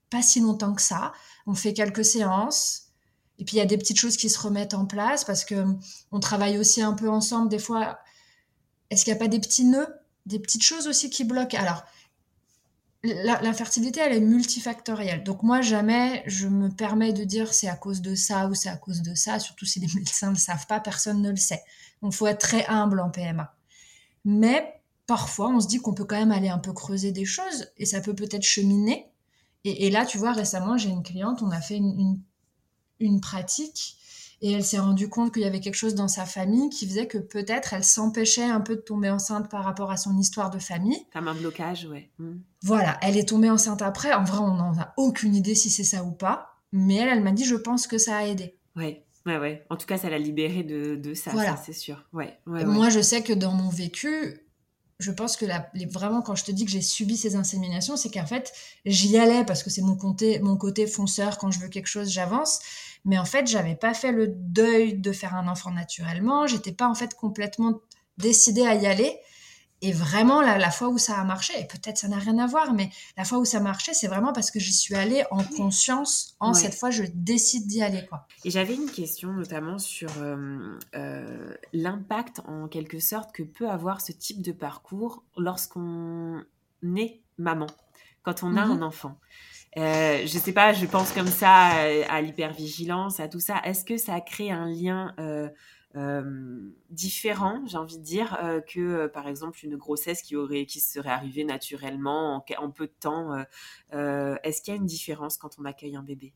[0.08, 1.12] pas si longtemps que ça.
[1.46, 2.92] On fait quelques séances.
[3.38, 5.66] Et puis il y a des petites choses qui se remettent en place parce que
[6.12, 7.48] on travaille aussi un peu ensemble.
[7.48, 7.98] Des fois
[8.90, 9.92] est-ce qu'il n'y a pas des petits nœuds
[10.26, 11.58] des petites choses aussi qui bloquent?
[11.58, 11.84] Alors
[13.42, 15.24] l'infertilité, elle est multifactorielle.
[15.24, 18.68] Donc moi, jamais je me permets de dire c'est à cause de ça ou c'est
[18.68, 21.36] à cause de ça, surtout si les médecins ne le savent pas, personne ne le
[21.36, 21.62] sait.
[22.02, 23.54] Donc faut être très humble en PMA.
[24.24, 27.70] Mais parfois, on se dit qu'on peut quand même aller un peu creuser des choses
[27.76, 29.08] et ça peut peut-être cheminer.
[29.64, 32.20] Et, là, tu vois, récemment, j'ai une cliente, on a fait une,
[33.00, 33.95] une pratique
[34.42, 37.06] et elle s'est rendue compte qu'il y avait quelque chose dans sa famille qui faisait
[37.06, 40.58] que peut-être elle s'empêchait un peu de tomber enceinte par rapport à son histoire de
[40.58, 40.98] famille.
[41.12, 42.10] Comme un blocage, ouais.
[42.18, 42.36] Mm.
[42.62, 44.12] Voilà, elle est tombée enceinte après.
[44.12, 46.50] En vrai, on n'en a aucune idée si c'est ça ou pas.
[46.72, 48.58] Mais elle, elle m'a dit, je pense que ça a aidé.
[48.74, 49.64] Ouais, ouais, ouais.
[49.70, 51.56] En tout cas, ça l'a libérée de, de ça, Voilà.
[51.56, 52.04] ça, c'est sûr.
[52.12, 52.64] Ouais, ouais, ouais.
[52.66, 54.40] Moi, je sais que dans mon vécu,
[54.98, 55.46] je pense que
[55.90, 58.52] vraiment, quand je te dis que j'ai subi ces inséminations, c'est qu'en fait,
[58.84, 61.38] j'y allais parce que c'est mon côté, mon côté fonceur.
[61.38, 62.60] Quand je veux quelque chose, j'avance.
[63.06, 66.46] Mais en fait, j'avais pas fait le deuil de faire un enfant naturellement.
[66.46, 67.80] J'étais pas en fait complètement
[68.18, 69.18] décidée à y aller.
[69.82, 72.72] Et vraiment, la, fois où ça a marché, et peut-être ça n'a rien à voir,
[72.72, 76.34] mais la fois où ça marchait, c'est vraiment parce que j'y suis allée en conscience.
[76.40, 78.04] En cette fois, je décide d'y aller.
[78.06, 78.26] Quoi.
[78.44, 84.00] Et j'avais une question notamment sur euh, euh, l'impact en quelque sorte que peut avoir
[84.00, 86.42] ce type de parcours lorsqu'on
[86.96, 87.66] est maman,
[88.22, 88.72] quand on a mhm.
[88.72, 89.18] un enfant.
[89.78, 91.72] Euh, je sais pas, je pense comme ça
[92.08, 93.60] à, l'hypervigilance, à tout ça.
[93.64, 95.14] Est-ce que ça crée un lien
[95.96, 100.66] euh, différent, j'ai envie de dire, euh, que euh, par exemple une grossesse qui aurait,
[100.66, 103.34] qui serait arrivée naturellement en, peu de temps.
[103.92, 106.34] Est-ce qu'il y a une différence quand on accueille un bébé?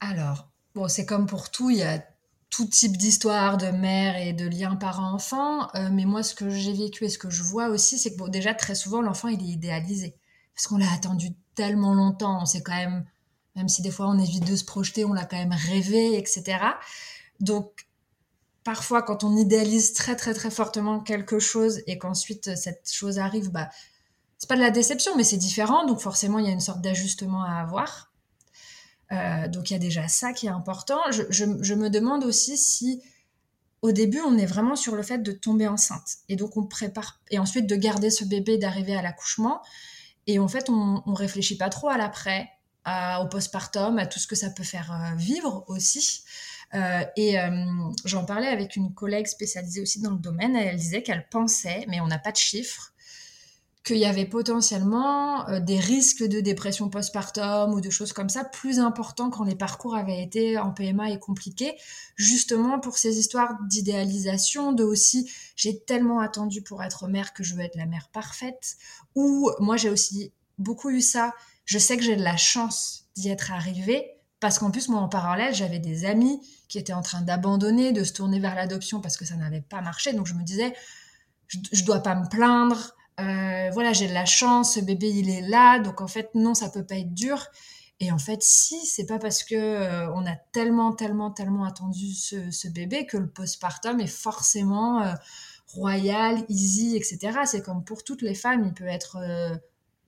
[0.00, 2.04] Alors, bon, c'est comme pour tout, il y a
[2.50, 5.68] tout type d'histoire de mère et de lien parent-enfant.
[5.92, 8.28] mais moi, ce que j'ai vécu et ce que je vois aussi, c'est que bon,
[8.28, 10.16] déjà très souvent l'enfant il est idéalisé
[10.54, 12.42] parce qu'on l'a attendu tellement longtemps.
[12.42, 13.04] On sait quand même,
[13.56, 16.58] même si des fois on évite de se projeter, on l'a quand même rêvé, etc.
[17.40, 17.86] Donc
[18.64, 23.18] parfois quand on idéalise très très très fortement quelque chose et qu'ensuite euh, cette chose
[23.18, 23.68] arrive, bah
[24.38, 25.86] c'est pas de la déception, mais c'est différent.
[25.86, 28.12] Donc forcément, il y a une sorte d'ajustement à avoir.
[29.12, 30.98] Euh, donc il y a déjà ça qui est important.
[31.10, 33.02] Je, me demande aussi si
[33.82, 37.20] au début on est vraiment sur le fait de tomber enceinte et donc on prépare
[37.30, 39.60] et ensuite de garder ce bébé, d'arriver à l'accouchement
[40.26, 42.50] et en fait on, on réfléchit pas trop à l'après,
[43.20, 46.24] au postpartum, à tout ce que ça peut faire euh, vivre aussi.
[46.74, 47.50] Euh, et euh,
[48.04, 50.56] j'en parlais avec une collègue spécialisée aussi dans le domaine.
[50.56, 52.91] Elle disait qu'elle pensait, mais on n'a pas de chiffres,
[53.84, 58.44] qu'il y avait potentiellement euh, des risques de dépression postpartum ou de choses comme ça
[58.44, 61.76] plus importants quand les parcours avaient été en PMA et compliqués,
[62.16, 67.54] justement pour ces histoires d'idéalisation, de aussi j'ai tellement attendu pour être mère que je
[67.54, 68.76] veux être la mère parfaite,
[69.14, 73.28] ou moi j'ai aussi beaucoup eu ça, je sais que j'ai de la chance d'y
[73.30, 77.22] être arrivée, parce qu'en plus, moi, en parallèle, j'avais des amis qui étaient en train
[77.22, 80.12] d'abandonner, de se tourner vers l'adoption parce que ça n'avait pas marché.
[80.14, 80.74] Donc, je me disais,
[81.46, 82.96] je, ne dois pas me plaindre.
[83.20, 85.78] Euh, voilà, j'ai de la chance, ce bébé, il est là.
[85.78, 87.46] Donc, en fait, non, ça peut pas être dur.
[88.00, 92.12] Et en fait, si, c'est pas parce que euh, on a tellement, tellement, tellement attendu
[92.14, 95.12] ce, bébé que le postpartum est forcément euh,
[95.68, 97.40] royal, easy, etc.
[97.44, 99.18] C'est comme pour toutes les femmes, il peut être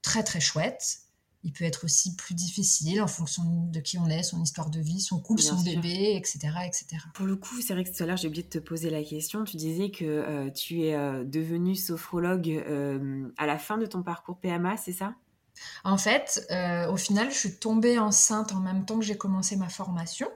[0.02, 1.03] très, très chouette
[1.44, 4.80] il peut être aussi plus difficile en fonction de qui on est, son histoire de
[4.80, 6.86] vie, son couple, son bébé, etc., etc.
[7.12, 9.02] Pour le coup, c'est vrai que tout à l'heure, j'ai oublié de te poser la
[9.04, 9.44] question.
[9.44, 14.02] Tu disais que euh, tu es euh, devenue sophrologue euh, à la fin de ton
[14.02, 15.14] parcours PMA, c'est ça?
[15.84, 16.48] En fait,
[16.90, 20.28] au final, je suis tombée enceinte en même temps que j'ai commencé ma formation.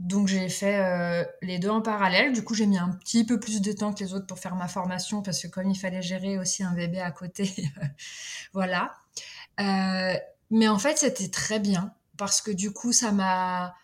[0.00, 2.32] Donc j'ai fait les deux en parallèle.
[2.32, 4.56] Du coup, j'ai mis un petit peu plus de temps que les autres pour faire
[4.56, 7.70] ma formation parce que comme il fallait gérer aussi un bébé à côté,
[8.52, 8.96] voilà.
[9.60, 10.14] Euh,
[10.50, 13.74] mais en fait, c'était très bien parce que du coup, ça m'a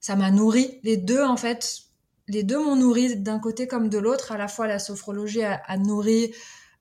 [0.00, 0.80] ça m'a nourri.
[0.82, 1.82] Les deux, en fait,
[2.28, 4.32] les deux m'ont nourri d'un côté comme de l'autre.
[4.32, 6.32] À la fois, la sophrologie a, nourri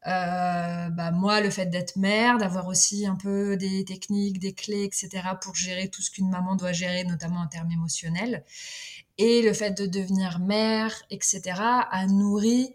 [0.08, 4.84] euh, bah, moi, le fait d'être mère, d'avoir aussi un peu des techniques, des clés,
[4.84, 5.10] etc.
[5.42, 8.44] pour gérer tout ce qu'une maman doit gérer, notamment en termes émotionnels.
[9.18, 12.74] Et le fait de devenir mère, etc., a nourri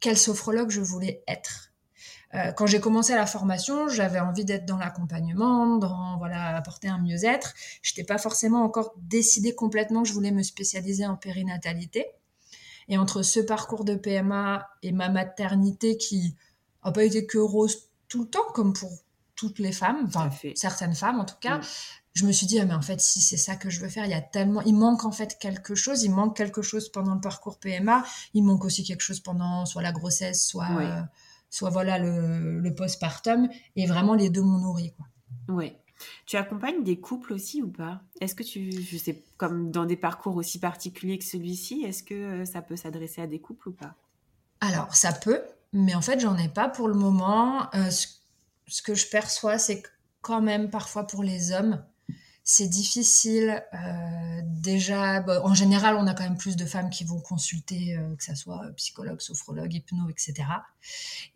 [0.00, 1.72] quel sophrologue je voulais être.
[2.34, 6.98] Euh, quand j'ai commencé la formation, j'avais envie d'être dans l'accompagnement, dans voilà apporter un
[6.98, 7.54] mieux-être.
[7.82, 12.06] Je n'étais pas forcément encore décidée complètement que je voulais me spécialiser en périnatalité.
[12.88, 16.36] Et entre ce parcours de PMA et ma maternité qui
[16.84, 18.90] n'a pas été que rose tout le temps, comme pour
[19.36, 21.60] toutes les femmes, enfin certaines femmes en tout cas,
[22.14, 24.04] je me suis dit, ah, mais en fait, si c'est ça que je veux faire,
[24.04, 27.14] il y a tellement, il manque en fait quelque chose, il manque quelque chose pendant
[27.14, 31.02] le parcours PMA, il manque aussi quelque chose pendant soit la grossesse, soit euh,
[31.54, 34.92] soit voilà le, le postpartum, et vraiment les deux m'ont nourri.
[34.96, 35.54] Quoi.
[35.54, 35.78] Ouais.
[36.26, 38.02] Tu accompagnes des couples aussi ou pas?
[38.20, 42.14] Est-ce que tu, je sais, comme dans des parcours aussi particuliers que celui-ci, est-ce que
[42.14, 43.94] euh, ça peut s'adresser à des couples ou pas?
[44.60, 47.72] Alors, ça peut, mais en fait, j'en ai pas pour le moment.
[47.76, 47.88] Euh,
[48.66, 49.88] ce, que je perçois, c'est que
[50.22, 51.84] quand même, parfois pour les hommes,
[52.44, 53.64] c'est difficile.
[53.72, 57.96] Euh, déjà, bah, en général, on a quand même plus de femmes qui vont consulter,
[57.96, 60.34] euh, que ce soit psychologue, sophrologue, hypno, etc.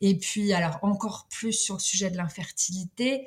[0.02, 3.26] Et puis, alors encore plus sur le sujet de l'infertilité,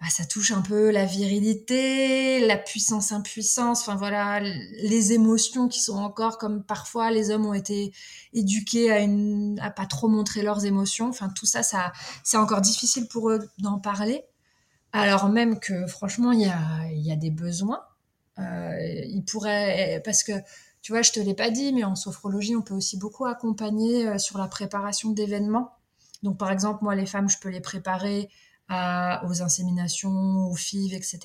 [0.00, 5.80] bah, ça touche un peu la virilité, la puissance, impuissance, enfin voilà, les émotions qui
[5.80, 7.92] sont encore comme parfois les hommes ont été
[8.34, 11.08] éduqués à une, à pas trop montrer leurs émotions.
[11.08, 11.92] Enfin tout ça, ça,
[12.24, 14.22] c'est encore difficile pour eux d'en parler.
[14.96, 17.82] Alors même que franchement, il y a, des besoins.
[18.38, 20.32] Euh, il pourrait, parce que
[20.80, 24.08] tu vois, je te l'ai pas dit, mais en sophrologie, on peut aussi beaucoup accompagner
[24.08, 25.74] euh, sur la préparation d'événements.
[26.22, 28.30] Donc, par exemple, moi, les femmes, je peux les préparer
[28.68, 31.20] aux inséminations, aux FIV, etc.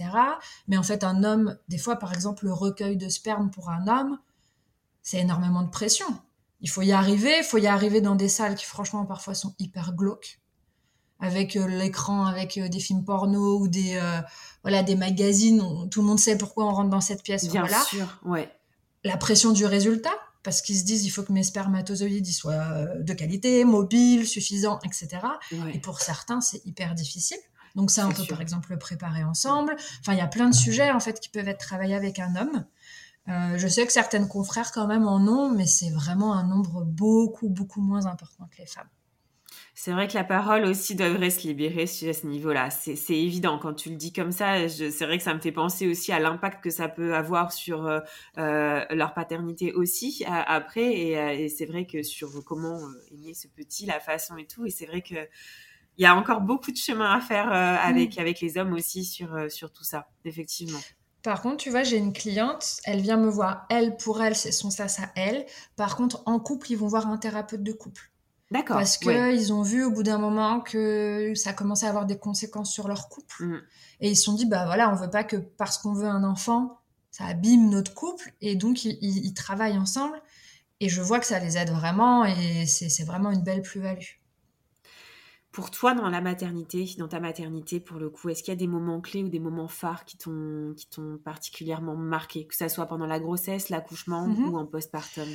[0.67, 3.87] Mais en fait, un homme, des fois, par exemple, le recueil de sperme pour un
[3.87, 4.19] homme,
[5.01, 6.05] c'est énormément de pression.
[6.59, 9.55] Il faut y arriver, il faut y arriver dans des salles qui, franchement, parfois sont
[9.57, 10.40] hyper glauques,
[11.21, 14.19] avec euh, l'écran, avec euh, des films porno ou des, euh,
[14.63, 15.89] voilà, des magazines.
[15.89, 17.47] tout le monde sait pourquoi on rentre dans cette pièce.
[17.47, 17.81] Bien voilà.
[17.83, 18.51] sûr, ouais.
[19.03, 22.85] La pression du résultat, parce qu'ils se disent il faut que mes spermatozoïdes ils soient
[22.99, 25.21] de qualité, mobiles, suffisants, etc.
[25.51, 25.75] ouais.
[25.75, 27.37] Et pour certains, c'est hyper difficile.
[27.75, 28.27] Donc ça, on peut sûr.
[28.27, 29.75] par exemple le préparer ensemble.
[30.01, 32.35] Enfin, il y a plein de sujets en fait qui peuvent être travaillés avec un
[32.35, 32.65] homme.
[33.29, 36.83] Euh, je sais que certaines confrères quand même en ont, mais c'est vraiment un nombre
[36.83, 38.89] beaucoup beaucoup moins important que les femmes.
[39.83, 42.69] C'est vrai que la parole aussi devrait se libérer sur ce niveau-là.
[42.69, 43.57] C'est évident.
[43.57, 46.19] Quand tu le dis comme ça, c'est vrai que ça me fait penser aussi à
[46.19, 47.99] l'impact que ça peut avoir sur euh,
[48.37, 50.85] euh, leur paternité aussi après.
[50.95, 52.77] Et, euh, et c'est vrai que sur comment
[53.11, 54.67] est né ce petit, la façon et tout.
[54.67, 55.15] Et c'est vrai que
[55.97, 59.03] il y a encore beaucoup de chemin à faire euh, avec, avec les hommes aussi
[59.03, 60.79] sur, euh, sur tout ça, effectivement.
[61.23, 64.51] Par contre, tu vois, j'ai une cliente, elle vient me voir, elle pour elle, c'est
[64.51, 65.43] son sas à elle.
[65.75, 68.10] Par contre, en couple, ils vont voir un thérapeute de couple.
[68.51, 68.75] D'accord.
[68.77, 69.35] Parce que ouais.
[69.35, 72.87] ils ont vu au bout d'un moment que ça commençait à avoir des conséquences sur
[72.89, 73.45] leur couple.
[73.45, 73.61] Mm.
[74.01, 76.23] Et ils se sont dit, bah voilà, on veut pas que parce qu'on veut un
[76.25, 76.79] enfant,
[77.11, 78.33] ça abîme notre couple.
[78.41, 80.21] Et donc, ils, ils- ils travaillent ensemble.
[80.81, 82.25] Et je vois que ça les aide vraiment.
[82.25, 84.17] Et c'est vraiment une belle plus-value.
[85.51, 88.59] Pour toi, dans la maternité, dans ta maternité, pour le coup, est-ce qu'il y a
[88.59, 92.69] des moments clés ou des moments phares qui t'ont qui t'ont particulièrement marqué, que ça
[92.69, 94.49] soit pendant la grossesse, l'accouchement Mhm.
[94.49, 95.27] ou en postpartum?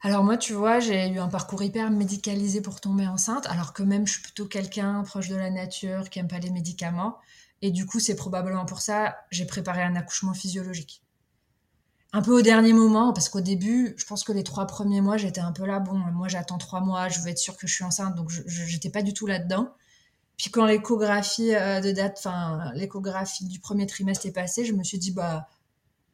[0.00, 3.82] Alors moi, tu vois, j'ai eu un parcours hyper médicalisé pour tomber enceinte, alors que
[3.82, 7.18] même je suis plutôt quelqu'un proche de la nature, qui aime pas les médicaments.
[7.62, 11.02] Et du coup, c'est probablement pour ça j'ai préparé un accouchement physiologique.
[12.12, 15.18] Un peu au dernier moment, parce qu'au début, je pense que les trois premiers mois,
[15.18, 17.74] j'étais un peu là, bon, moi j'attends trois mois, je veux être sûre que je
[17.74, 19.74] suis enceinte, donc j'étais pas du tout là-dedans.
[20.38, 24.84] Puis quand l'échographie euh, de date, enfin l'échographie du premier trimestre est passée, je me
[24.84, 25.48] suis dit bah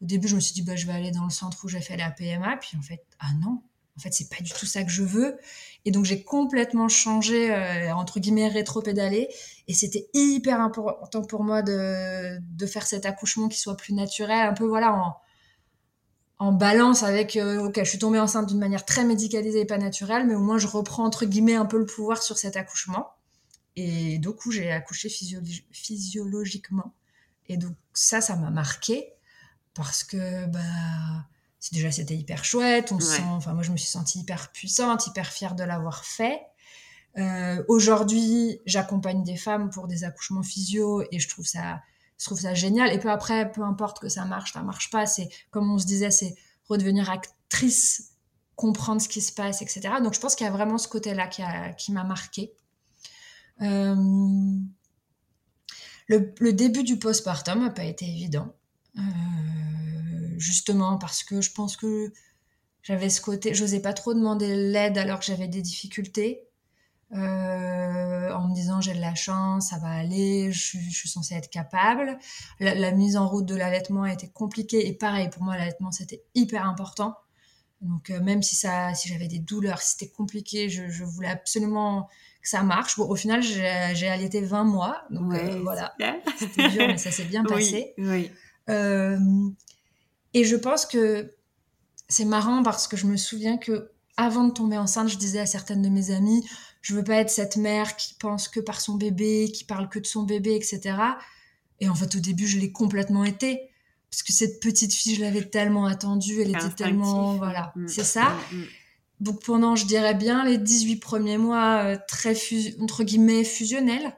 [0.02, 1.80] au début je me suis dit bah je vais aller dans le centre où j'ai
[1.80, 3.62] fait la PMA, puis en fait ah non,
[3.96, 5.36] en fait c'est pas du tout ça que je veux.
[5.84, 9.28] Et donc j'ai complètement changé euh, entre guillemets rétro-pédalé
[9.68, 14.48] et c'était hyper important pour moi de de faire cet accouchement qui soit plus naturel,
[14.48, 15.16] un peu voilà en
[16.38, 19.78] en balance avec euh, ok je suis tombée enceinte d'une manière très médicalisée et pas
[19.78, 23.10] naturelle mais au moins je reprends entre guillemets un peu le pouvoir sur cet accouchement.
[23.76, 26.94] Et du coup j'ai accouché physiologi- physiologiquement.
[27.48, 29.12] Et donc ça ça m'a marqué
[29.74, 30.60] parce que bah
[31.64, 33.16] c'est déjà c'était hyper chouette on se Ouais.
[33.16, 36.38] sent enfin moi je me suis sentie hyper puissante hyper fière de l'avoir fait
[37.16, 41.80] Euh, aujourd'hui j'accompagne des femmes pour des accouchements physio et je trouve ça
[42.18, 45.06] je trouve ça génial et peu après peu importe que ça marche ça marche pas
[45.06, 46.34] c'est comme on se disait c'est
[46.68, 48.10] redevenir actrice
[48.56, 51.14] comprendre ce qui se passe etc donc je pense qu'il y a vraiment ce côté
[51.14, 52.52] là qui a- qui m'a marqué
[53.62, 53.94] Euh,
[56.08, 58.52] le, le début du postpartum n'a pas été évident.
[58.98, 59.00] Euh,
[60.38, 62.12] justement parce que je pense que
[62.82, 66.46] j'avais ce côté, j'osais pas trop demander l'aide alors que j'avais des difficultés.
[67.12, 71.08] Euh, en me disant j'ai de la chance, ça va aller, je, suis- je suis
[71.08, 72.18] censée être capable.
[72.60, 75.92] La, la mise en route de l'allaitement a été compliquée et pareil pour moi l'allaitement
[75.92, 77.14] c'était hyper important.
[77.82, 81.28] Donc euh, même si ça, si j'avais des douleurs, si c'était compliqué, je, je voulais
[81.28, 82.08] absolument
[82.42, 82.96] que ça marche.
[82.96, 85.94] Bon au final j'ai allaité 20 mois, donc euh, voilà,
[86.38, 87.94] c'était dur mais ça s'est bien passé.
[87.98, 88.30] Oui, oui.
[88.70, 89.18] Euh,
[90.34, 91.32] et je pense que
[92.08, 95.46] c'est marrant parce que je me souviens que avant de tomber enceinte, je disais à
[95.46, 96.46] certaines de mes amies,
[96.82, 99.98] je veux pas être cette mère qui pense que par son bébé, qui parle que
[99.98, 100.96] de son bébé, etc.
[101.80, 103.70] Et en fait, au début, je l'ai complètement été.
[104.10, 107.34] Parce que cette petite fille, je l'avais tellement attendue, elle était tellement...
[107.36, 108.36] Voilà, Mm, c'est ça.
[108.52, 108.64] mm, mm.
[109.20, 114.16] Donc pendant, je dirais bien, les 18 premiers mois, euh, très, fus- entre guillemets, fusionnels,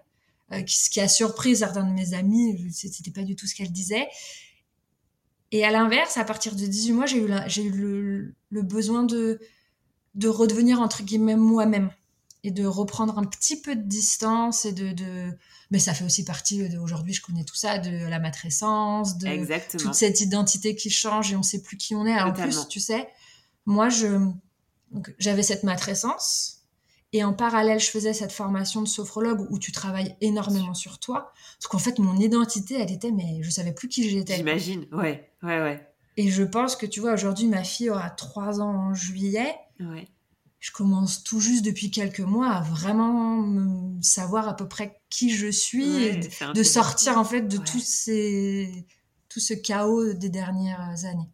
[0.53, 3.73] euh, ce qui a surpris certains de mes amis, c'était pas du tout ce qu'elles
[3.73, 4.09] disaient.
[5.53, 8.63] Et à l'inverse, à partir de 18 mois, j'ai eu, la- j'ai eu le, le
[8.63, 9.39] besoin de,
[10.15, 11.91] de redevenir, entre guillemets, moi-même.
[12.43, 14.93] Et de reprendre un petit peu de distance et de...
[14.93, 15.31] de...
[15.73, 19.27] Mais ça fait aussi partie, de- aujourd'hui, je connais tout ça, de la matrescence, de
[19.27, 19.83] Exactement.
[19.83, 22.21] toute cette identité qui change et on sait plus qui on est.
[22.21, 23.09] En plus, tu sais,
[23.65, 24.07] moi, je
[24.93, 26.56] donc, j'avais cette matrescence
[27.17, 31.33] et en parallèle, je faisais cette formation de sophrologue où tu travailles énormément sur toi.
[31.59, 34.37] Parce qu'en fait, mon identité, elle était, mais je savais plus qui j'étais.
[34.37, 35.87] J'imagine, ouais, ouais, ouais.
[36.19, 39.55] Et je pense que, tu vois, aujourd'hui, ma fille aura 3 ans en juillet.
[39.81, 40.09] ouais.
[40.59, 45.31] Je commence tout juste depuis quelques mois à vraiment me savoir à peu près qui
[45.31, 47.65] je suis et Ouais, de- sortir en fait de Ouais.
[47.65, 48.87] tous ces
[49.29, 51.29] tout ce chaos des dernières années.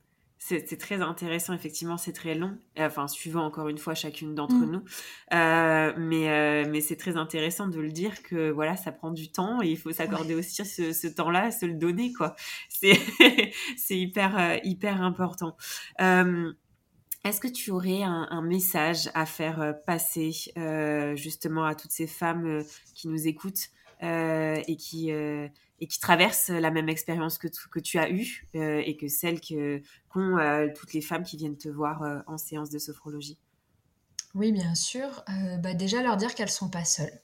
[0.44, 4.70] C'est très intéressant, effectivement, c'est très long, enfin, suivant encore une fois chacune d'entre mm.
[4.72, 4.82] nous.
[5.32, 9.30] Euh, mais euh, mais c'est très intéressant de le dire que voilà, ça prend du
[9.30, 12.34] temps et il faut s'accorder aussi ce, temps-là, se le donner, quoi.
[12.68, 15.56] C'est hyper, euh, hyper important.
[16.00, 20.32] Est-ce que tu aurais un, message à faire passer
[21.14, 22.64] justement à toutes ces femmes
[22.94, 23.70] qui nous écoutent
[24.02, 25.12] et qui
[25.80, 29.40] et qui traversent la même expérience que, que tu as eue euh, et que celle
[29.40, 33.38] que, qu'ont euh, toutes les femmes qui viennent te voir euh, en séance de sophrologie
[34.34, 35.24] Oui, bien sûr.
[35.58, 37.20] bah déjà leur dire qu'elles sont pas seules.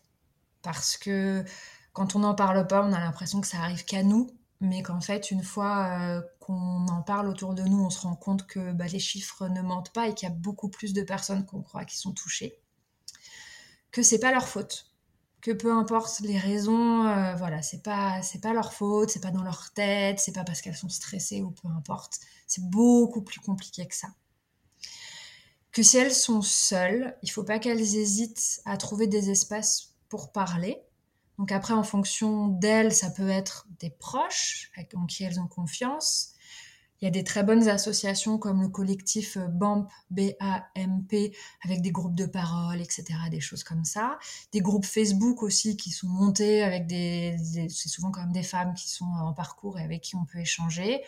[0.63, 1.45] Parce que
[1.93, 4.31] quand on n'en parle pas, on a l'impression que ça arrive qu'à nous,
[4.61, 8.47] mais qu'en fait, une fois qu'on en parle autour de nous, on se rend compte
[8.47, 11.47] que bah, les chiffres ne mentent pas et qu'il y a beaucoup plus de personnes
[11.47, 12.59] qu'on croit qui sont touchées.
[13.93, 14.88] Que c'est pas leur faute
[15.41, 19.31] que peu importe les raisons, euh, voilà, c'est pas c'est pas leur faute, c'est pas
[19.31, 22.19] dans leur tête, c'est pas parce qu'elles sont stressées ou peu importe.
[22.47, 24.09] C'est beaucoup plus compliqué que ça.
[25.73, 30.33] Que si elles sont seules, il faut pas qu'elles hésitent à trouver des espaces pour
[30.33, 30.83] parler.
[31.39, 36.35] Donc après, en fonction d'elles, ça peut être des proches en qui elles ont confiance,
[37.01, 41.33] il y a des très bonnes associations comme le collectif euh, BAMP, B-A-M-P,
[41.65, 44.19] avec des groupes de parole, etc., des choses comme ça.
[44.53, 47.37] Des groupes Facebook aussi qui sont montés avec des,
[47.69, 50.39] c'est souvent quand même des femmes qui sont en parcours et avec qui on peut
[50.39, 51.03] échanger.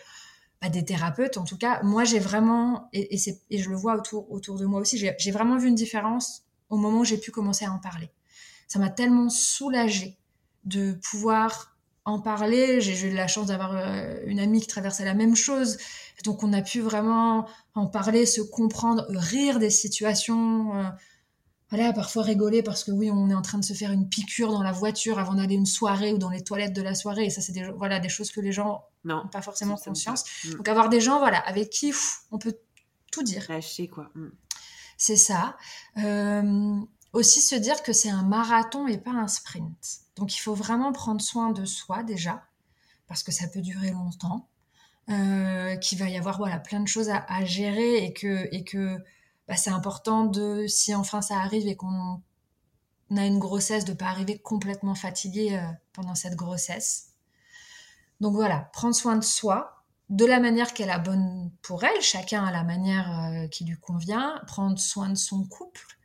[0.61, 1.81] Bah, des thérapeutes, en tout cas.
[1.81, 5.67] Moi, j'ai vraiment, et, je le vois autour, autour de moi aussi, j'ai vraiment vu
[5.67, 8.11] une différence au moment où j'ai pu commencer à en parler.
[8.67, 10.19] Ça m'a tellement soulagée
[10.63, 11.70] de pouvoir
[12.05, 12.81] en parler.
[12.81, 15.77] J'ai eu la chance d'avoir euh, une amie qui traversait la même chose.
[16.23, 20.75] Donc on a pu vraiment en parler, se comprendre, rire des situations.
[20.75, 20.83] Euh,
[21.69, 24.51] voilà, parfois rigoler parce que oui, on est en train de se faire une piqûre
[24.51, 27.25] dans la voiture avant d'aller une soirée ou dans les toilettes de la soirée.
[27.25, 30.25] Et ça, c'est des, voilà, des choses que les gens n'ont pas forcément conscience.
[30.43, 30.55] Mm.
[30.55, 31.93] Donc avoir des gens voilà, avec qui
[32.31, 32.57] on peut
[33.11, 33.45] tout dire.
[33.47, 34.09] Lâcher, quoi.
[34.15, 34.27] Mm.
[34.97, 35.57] C'est ça.
[35.97, 36.81] Euh,
[37.13, 40.01] aussi se dire que c'est un marathon et pas un sprint.
[40.15, 42.43] Donc il faut vraiment prendre soin de soi déjà,
[43.07, 44.47] parce que ça peut durer longtemps,
[45.09, 48.97] euh, qu'il va y avoir voilà, plein de choses à, gérer et que, et que
[49.47, 52.21] bah, c'est important de, si enfin ça arrive et qu'on
[53.17, 57.09] a une grossesse, de ne pas arriver complètement fatigué euh, pendant cette grossesse.
[58.21, 62.45] Donc voilà, prendre soin de soi de la manière qu'elle a bonne pour elle, chacun
[62.45, 65.97] a la manière euh, qui lui convient, prendre soin de son couple.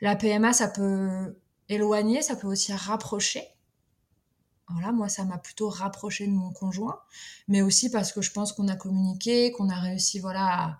[0.00, 1.36] La PMA, ça peut
[1.68, 3.46] éloigner, ça peut aussi rapprocher.
[4.68, 7.00] Voilà, moi, ça m'a plutôt rapproché de mon conjoint,
[7.48, 10.78] mais aussi parce que je pense qu'on a communiqué, qu'on a réussi, voilà,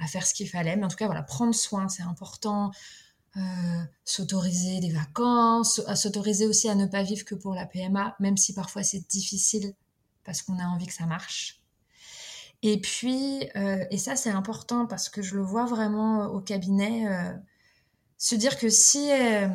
[0.00, 0.76] à, faire ce qu'il fallait.
[0.76, 2.72] Mais en tout cas, voilà, prendre soin, c'est important.
[3.36, 3.40] Euh,
[4.04, 8.54] s'autoriser des vacances, s'autoriser aussi à ne pas vivre que pour la PMA, même si
[8.54, 9.74] parfois c'est difficile
[10.22, 11.60] parce qu'on a envie que ça marche.
[12.62, 17.08] Et puis, euh, et ça c'est important parce que je le vois vraiment au cabinet,
[17.08, 17.34] euh,
[18.18, 19.48] se dire que si, euh,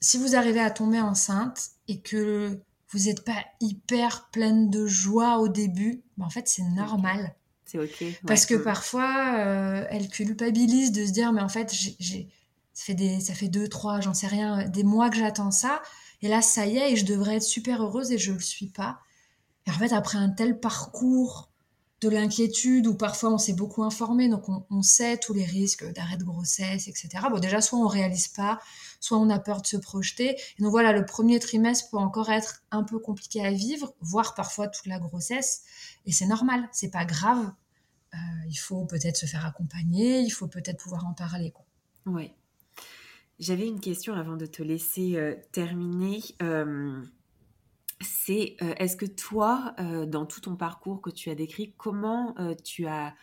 [0.00, 2.60] si vous arrivez à tomber enceinte et que
[2.90, 7.34] vous n'êtes pas hyper pleine de joie au début, ben en fait, c'est normal.
[7.64, 8.04] C'est ok.
[8.26, 8.62] Parce que mm.
[8.62, 12.28] parfois, euh, elle culpabilise de se dire, mais en fait, j'ai,
[12.72, 15.82] ça fait des, ça fait deux, trois, j'en sais rien, des mois que j'attends ça,
[16.22, 18.68] et là, ça y est, et je devrais être super heureuse et je le suis
[18.68, 19.00] pas.
[19.66, 21.50] Et en fait, après un tel parcours
[22.06, 26.16] de l'inquiétude ou parfois on s'est beaucoup informé, donc on, sait tous les risques d'arrêt
[26.16, 27.08] de grossesse, etc.
[27.30, 28.60] Bon, déjà, soit on réalise pas,
[29.00, 30.36] soit on a peur de se projeter.
[30.58, 34.34] Et donc voilà, le premier trimestre peut encore être un peu compliqué à vivre, voire
[34.34, 35.62] parfois toute la grossesse.
[36.04, 37.52] Et c'est normal, c'est pas grave.
[38.14, 41.50] Euh, il faut peut-être se faire accompagner, il faut peut-être pouvoir en parler.
[41.50, 41.66] Quoi.
[42.06, 42.34] Ouais.
[43.40, 46.22] J'avais une question avant de te laisser euh, terminer.
[46.40, 47.02] Euh,
[48.00, 52.34] c'est euh, est-ce que toi, euh, dans tout ton parcours que tu as décrit, comment
[52.38, 53.14] euh, tu as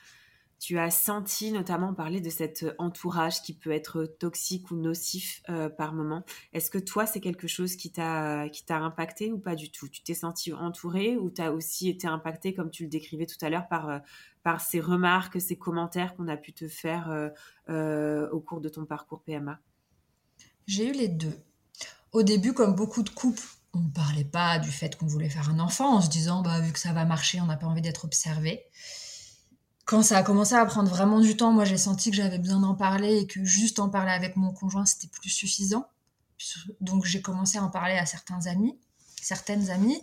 [0.60, 5.44] tu as senti notamment parler de cet entourage qui peut être toxique ou nocif
[5.78, 6.24] par moment?
[6.54, 9.90] Est-ce que toi, c'est quelque chose qui t'a impacté ou pas du tout?
[9.90, 13.36] Tu t'es senti entouré ou tu as aussi été impacté, comme tu le décrivais tout
[13.42, 14.00] à l'heure, par,
[14.42, 17.10] par ces remarques, ces commentaires qu'on a pu te faire
[17.68, 19.60] au cours de ton parcours PMA
[20.66, 21.38] J'ai eu les deux.
[22.14, 23.44] Au début, comme beaucoup de couples,
[23.74, 26.60] on ne parlait pas du fait qu'on voulait faire un enfant en se disant, bah,
[26.60, 28.64] vu que ça va marcher, on n'a pas envie d'être observé.
[29.86, 32.60] Quand ça a commencé à prendre vraiment du temps, moi j'ai senti que j'avais besoin
[32.60, 35.88] d'en parler et que juste en parler avec mon conjoint, c'était plus suffisant.
[36.80, 38.78] Donc j'ai commencé à en parler à certains amis,
[39.22, 40.02] certaines amies.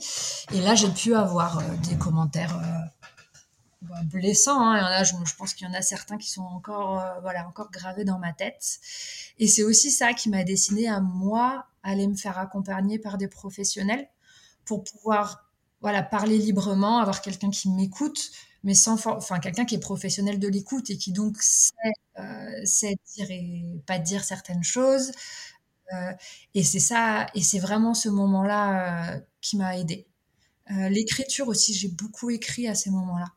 [0.53, 3.07] Et là, j'ai pu avoir euh, des commentaires euh,
[3.83, 4.61] bah, blessants.
[4.61, 4.85] Hein.
[4.85, 8.05] A, je, pense qu'il y en a certains qui sont encore, euh, voilà, encore gravés
[8.05, 8.81] dans ma tête.
[9.39, 13.29] Et c'est aussi ça qui m'a dessiné à moi aller me faire accompagner par des
[13.29, 14.09] professionnels
[14.65, 15.51] pour pouvoir
[15.81, 18.31] voilà parler librement, avoir quelqu'un qui m'écoute,
[18.63, 21.73] mais sans, enfin, quelqu'un qui est professionnel de l'écoute et qui donc sait,
[22.19, 25.13] euh, dire et pas dire certaines choses.
[25.93, 26.13] Euh,
[26.55, 30.07] et c'est ça, et c'est vraiment ce moment-là euh, qui m'a aidé.
[30.73, 33.33] L'écriture aussi, j'ai beaucoup écrit à ces moments-là.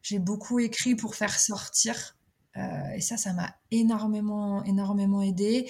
[0.00, 2.16] J'ai beaucoup écrit pour faire sortir.
[2.54, 5.68] et ça, ça m'a énormément, énormément aidé.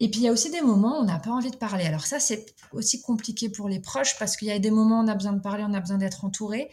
[0.00, 1.84] Et puis il y a aussi des moments où on n'a pas envie de parler.
[1.84, 5.04] Alors ça, c'est aussi compliqué pour les proches parce qu'il y a des moments où
[5.04, 6.70] on a besoin de parler, on a besoin d'être entouré.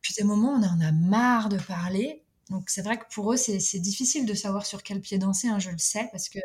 [0.00, 2.22] Puis des moments où on en a marre de parler.
[2.50, 5.58] Donc c'est vrai que pour eux, c'est difficile de savoir sur quel pied danser, hein,
[5.58, 6.38] je le sais, parce que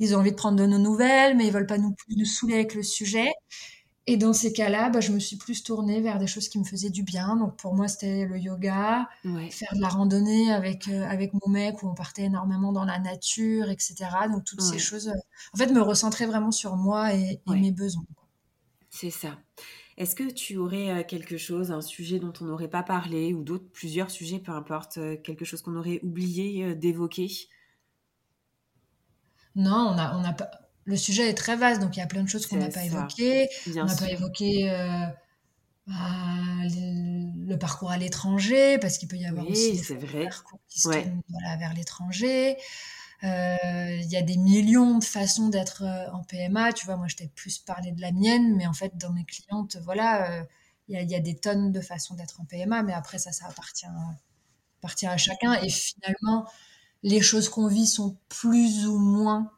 [0.00, 2.54] ils ont envie de prendre de nos nouvelles, mais ils veulent pas nous, nous saouler
[2.54, 3.30] avec le sujet.
[4.06, 6.64] Et dans ces cas-là, bah, je me suis plus tournée vers des choses qui me
[6.64, 7.36] faisaient du bien.
[7.36, 11.82] Donc pour moi, c'était le yoga, faire de la randonnée avec, euh, avec mon mec
[11.82, 13.94] où on partait énormément dans la nature, etc.
[14.30, 18.04] Donc toutes ces choses, euh, en fait, me recentrer vraiment sur moi et, mes besoins.
[18.90, 19.38] C'est ça.
[19.96, 23.42] Est-ce que tu aurais euh, quelque chose, un sujet dont on n'aurait pas parlé ou
[23.42, 27.30] d'autres, plusieurs sujets, peu importe, quelque chose qu'on aurait oublié d'évoquer?
[29.56, 30.50] Non, on a, on a pas
[30.84, 32.84] le sujet est très vaste, donc il y a plein de choses qu'on n'a pas
[32.84, 33.48] évoquées.
[33.76, 35.06] on n'a pas évoqué euh,
[35.86, 35.94] bah,
[36.64, 41.22] le, parcours à l'étranger, parce qu'il peut y avoir aussi des parcours qui se tournent
[41.58, 42.56] vers l'étranger.
[43.22, 46.74] Euh, il y a des millions de façons d'être euh, en PMA.
[46.74, 49.24] Tu vois, moi, je t'ai plus parlé de la mienne, mais en fait, dans mes
[49.24, 50.44] clientes, voilà,
[50.88, 53.86] il y, a des tonnes de façons d'être en PMA, mais après, ça, ça appartient,
[54.80, 55.54] appartient à chacun.
[55.62, 56.46] Et finalement,
[57.02, 59.50] les choses qu'on vit sont plus ou moins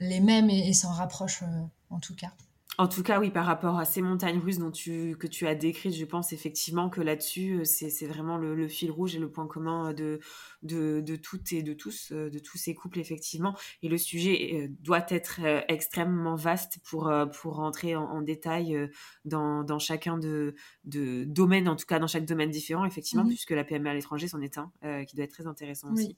[0.00, 2.32] les mêmes et, s'en rapprochent euh, en tout cas.
[2.80, 5.56] En tout cas, oui, par rapport à ces montagnes russes dont tu, que tu as
[5.56, 9.48] décrites, je pense effectivement que là-dessus, euh, c'est vraiment le, fil rouge et le point
[9.48, 10.20] commun de,
[10.62, 13.56] de, de toutes et de tous, euh, de tous ces couples, effectivement.
[13.82, 18.88] Et le sujet doit être extrêmement vaste pour, pour rentrer en, détail
[19.24, 23.28] dans, dans, chacun de, de domaines, en tout cas dans chaque domaine différent, effectivement, mmh
[23.28, 24.70] puisque la PME à l'étranger, c'en est un
[25.04, 26.16] qui doit être très intéressant aussi.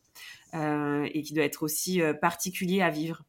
[0.53, 3.25] et qui doit être aussi particulier à vivre.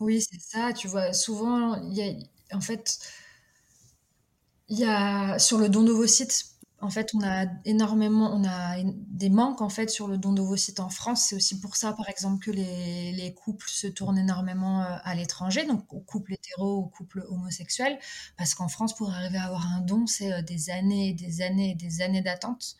[0.00, 2.98] Oui, c'est ça, tu vois, souvent, il y a, en fait,
[4.68, 6.44] il y a, sur le don d'ovocytes,
[6.80, 10.78] en fait, on a énormément, on a des manques, en fait, sur le don d'ovocytes
[10.78, 11.24] en France.
[11.28, 15.14] C'est aussi pour ça, par exemple, que les, les couples se tournent énormément euh, à
[15.16, 17.98] l'étranger, donc aux couples hétéros, aux couples homosexuels,
[18.36, 21.74] parce qu'en France, pour arriver à avoir un don, c'est euh, des années, des années,
[21.74, 22.76] des années d'attente.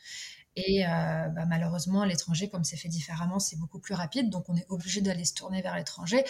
[0.66, 4.28] Et euh, bah, malheureusement, à l'étranger, comme c'est fait différemment, c'est beaucoup plus rapide.
[4.28, 6.24] Donc, on est obligé d'aller se tourner vers l'étranger.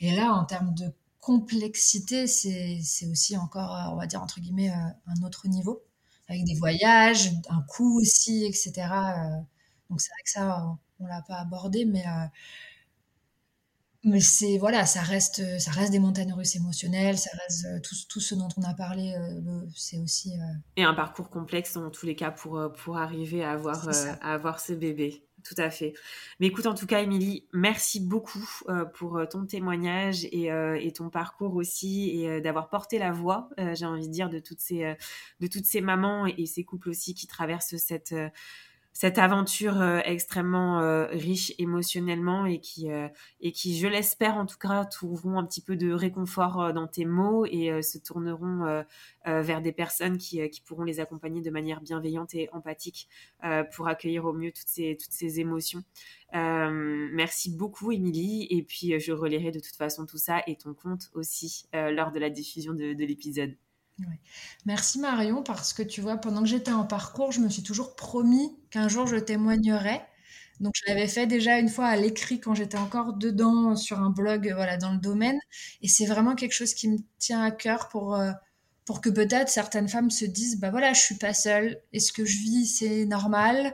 [0.00, 4.70] Et là, en termes de complexité, c'est aussi encore, euh, on va dire, entre guillemets,
[4.70, 4.74] euh,
[5.06, 5.82] un autre niveau.
[6.28, 8.72] Avec des voyages, un coût aussi, etc.
[9.88, 12.04] Donc, c'est vrai que ça, on ne l'a pas abordé, mais
[14.04, 17.96] mais c'est voilà, ça reste, ça reste des montagnes russes émotionnelles, ça reste euh, tout,
[18.08, 20.34] tout ce dont on a parlé, euh, c'est aussi.
[20.34, 24.34] Euh, Et un parcours complexe dans tous les cas pour, pour arriver à avoir, à
[24.34, 25.24] avoir ce bébé.
[25.44, 25.94] Tout à fait.
[26.40, 28.46] Mais écoute, en tout cas, Émilie, merci beaucoup
[28.94, 34.08] pour ton témoignage et, et, ton parcours aussi et d'avoir porté la voix, j'ai envie
[34.08, 34.96] de dire, de toutes ces,
[35.40, 38.14] de toutes ces mamans et, et ces couples aussi qui traversent cette
[39.00, 43.06] cette aventure euh, extrêmement euh, riche émotionnellement et qui, euh,
[43.40, 47.04] et qui, je l'espère en tout cas, trouveront un petit peu de réconfort dans tes
[47.04, 48.84] mots et se tourneront
[49.24, 53.08] vers des personnes qui, qui, pourront les accompagner de manière bienveillante et empathique
[53.72, 55.84] pour accueillir au mieux toutes ces, toutes ces émotions.
[56.32, 58.48] merci beaucoup, Émilie.
[58.50, 62.18] Et puis, je relayerai de toute façon tout ça et ton compte aussi lors de
[62.18, 63.54] la diffusion de, de l'épisode.
[64.66, 67.96] Merci Marion, parce que tu vois, pendant que j'étais en parcours, je me suis toujours
[67.96, 70.06] promis qu'un jour je témoignerais.
[70.60, 74.10] Donc je l'avais fait déjà une fois à l'écrit quand j'étais encore dedans sur un
[74.10, 75.38] blog voilà dans le domaine
[75.82, 78.32] et c'est vraiment quelque chose qui me tient à cœur pour euh,
[78.84, 82.12] pour que peut-être certaines femmes se disent bah voilà, je suis pas seule et ce
[82.12, 82.66] que je vis?
[82.66, 83.72] C'est normal.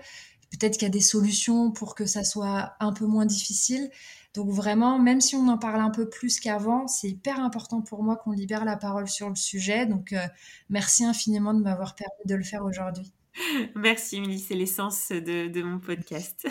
[0.50, 3.90] Peut-être qu'il y a des solutions pour que ça soit un peu moins difficile.
[4.34, 8.02] Donc vraiment, même si on en parle un peu plus qu'avant, c'est hyper important pour
[8.02, 9.86] moi qu'on libère la parole sur le sujet.
[9.86, 10.26] Donc euh,
[10.68, 13.12] merci infiniment de m'avoir permis de le faire aujourd'hui.
[13.74, 16.46] Merci Émilie, c'est l'essence de, mon podcast.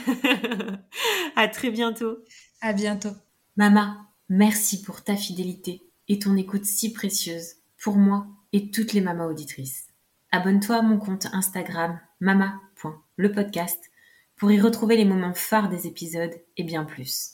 [1.38, 2.18] à très bientôt.
[2.60, 3.14] À bientôt.
[3.56, 9.00] Mama, merci pour ta fidélité et ton écoute si précieuse pour moi et toutes les
[9.00, 9.88] mamas auditrices.
[10.32, 13.92] Abonne-toi à mon compte Instagram mama.lepodcast
[14.36, 17.33] pour y retrouver les moments phares des épisodes et bien plus.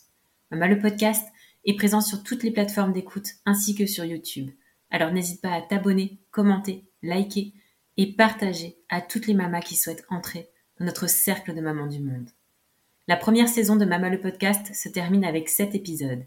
[0.52, 1.28] Mama le podcast
[1.66, 4.50] est présent sur toutes les plateformes d'écoute ainsi que sur YouTube.
[4.90, 7.54] Alors n'hésite pas à t'abonner, commenter, liker
[7.98, 12.00] et partager à toutes les mamas qui souhaitent entrer dans notre cercle de mamans du
[12.00, 12.30] monde.
[13.08, 16.26] La première saison de Mama le podcast se termine avec 7 épisodes.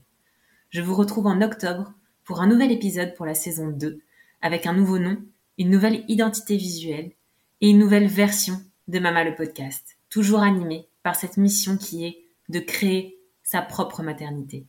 [0.71, 1.93] Je vous retrouve en octobre
[2.25, 4.01] pour un nouvel épisode pour la saison 2
[4.41, 5.19] avec un nouveau nom
[5.59, 7.13] une nouvelle identité visuelle
[7.61, 12.25] et une nouvelle version de Mama le podcast, toujours animée par cette mission qui est
[12.49, 13.19] de créer
[13.53, 14.67] sa propre maternité.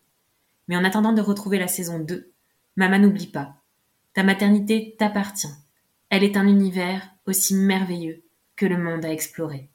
[0.67, 2.33] Mais en attendant de retrouver la saison 2,
[2.75, 3.55] Mama n'oublie pas,
[4.13, 5.55] ta maternité t'appartient.
[6.09, 8.25] Elle est un univers aussi merveilleux
[8.57, 9.69] que le monde à explorer.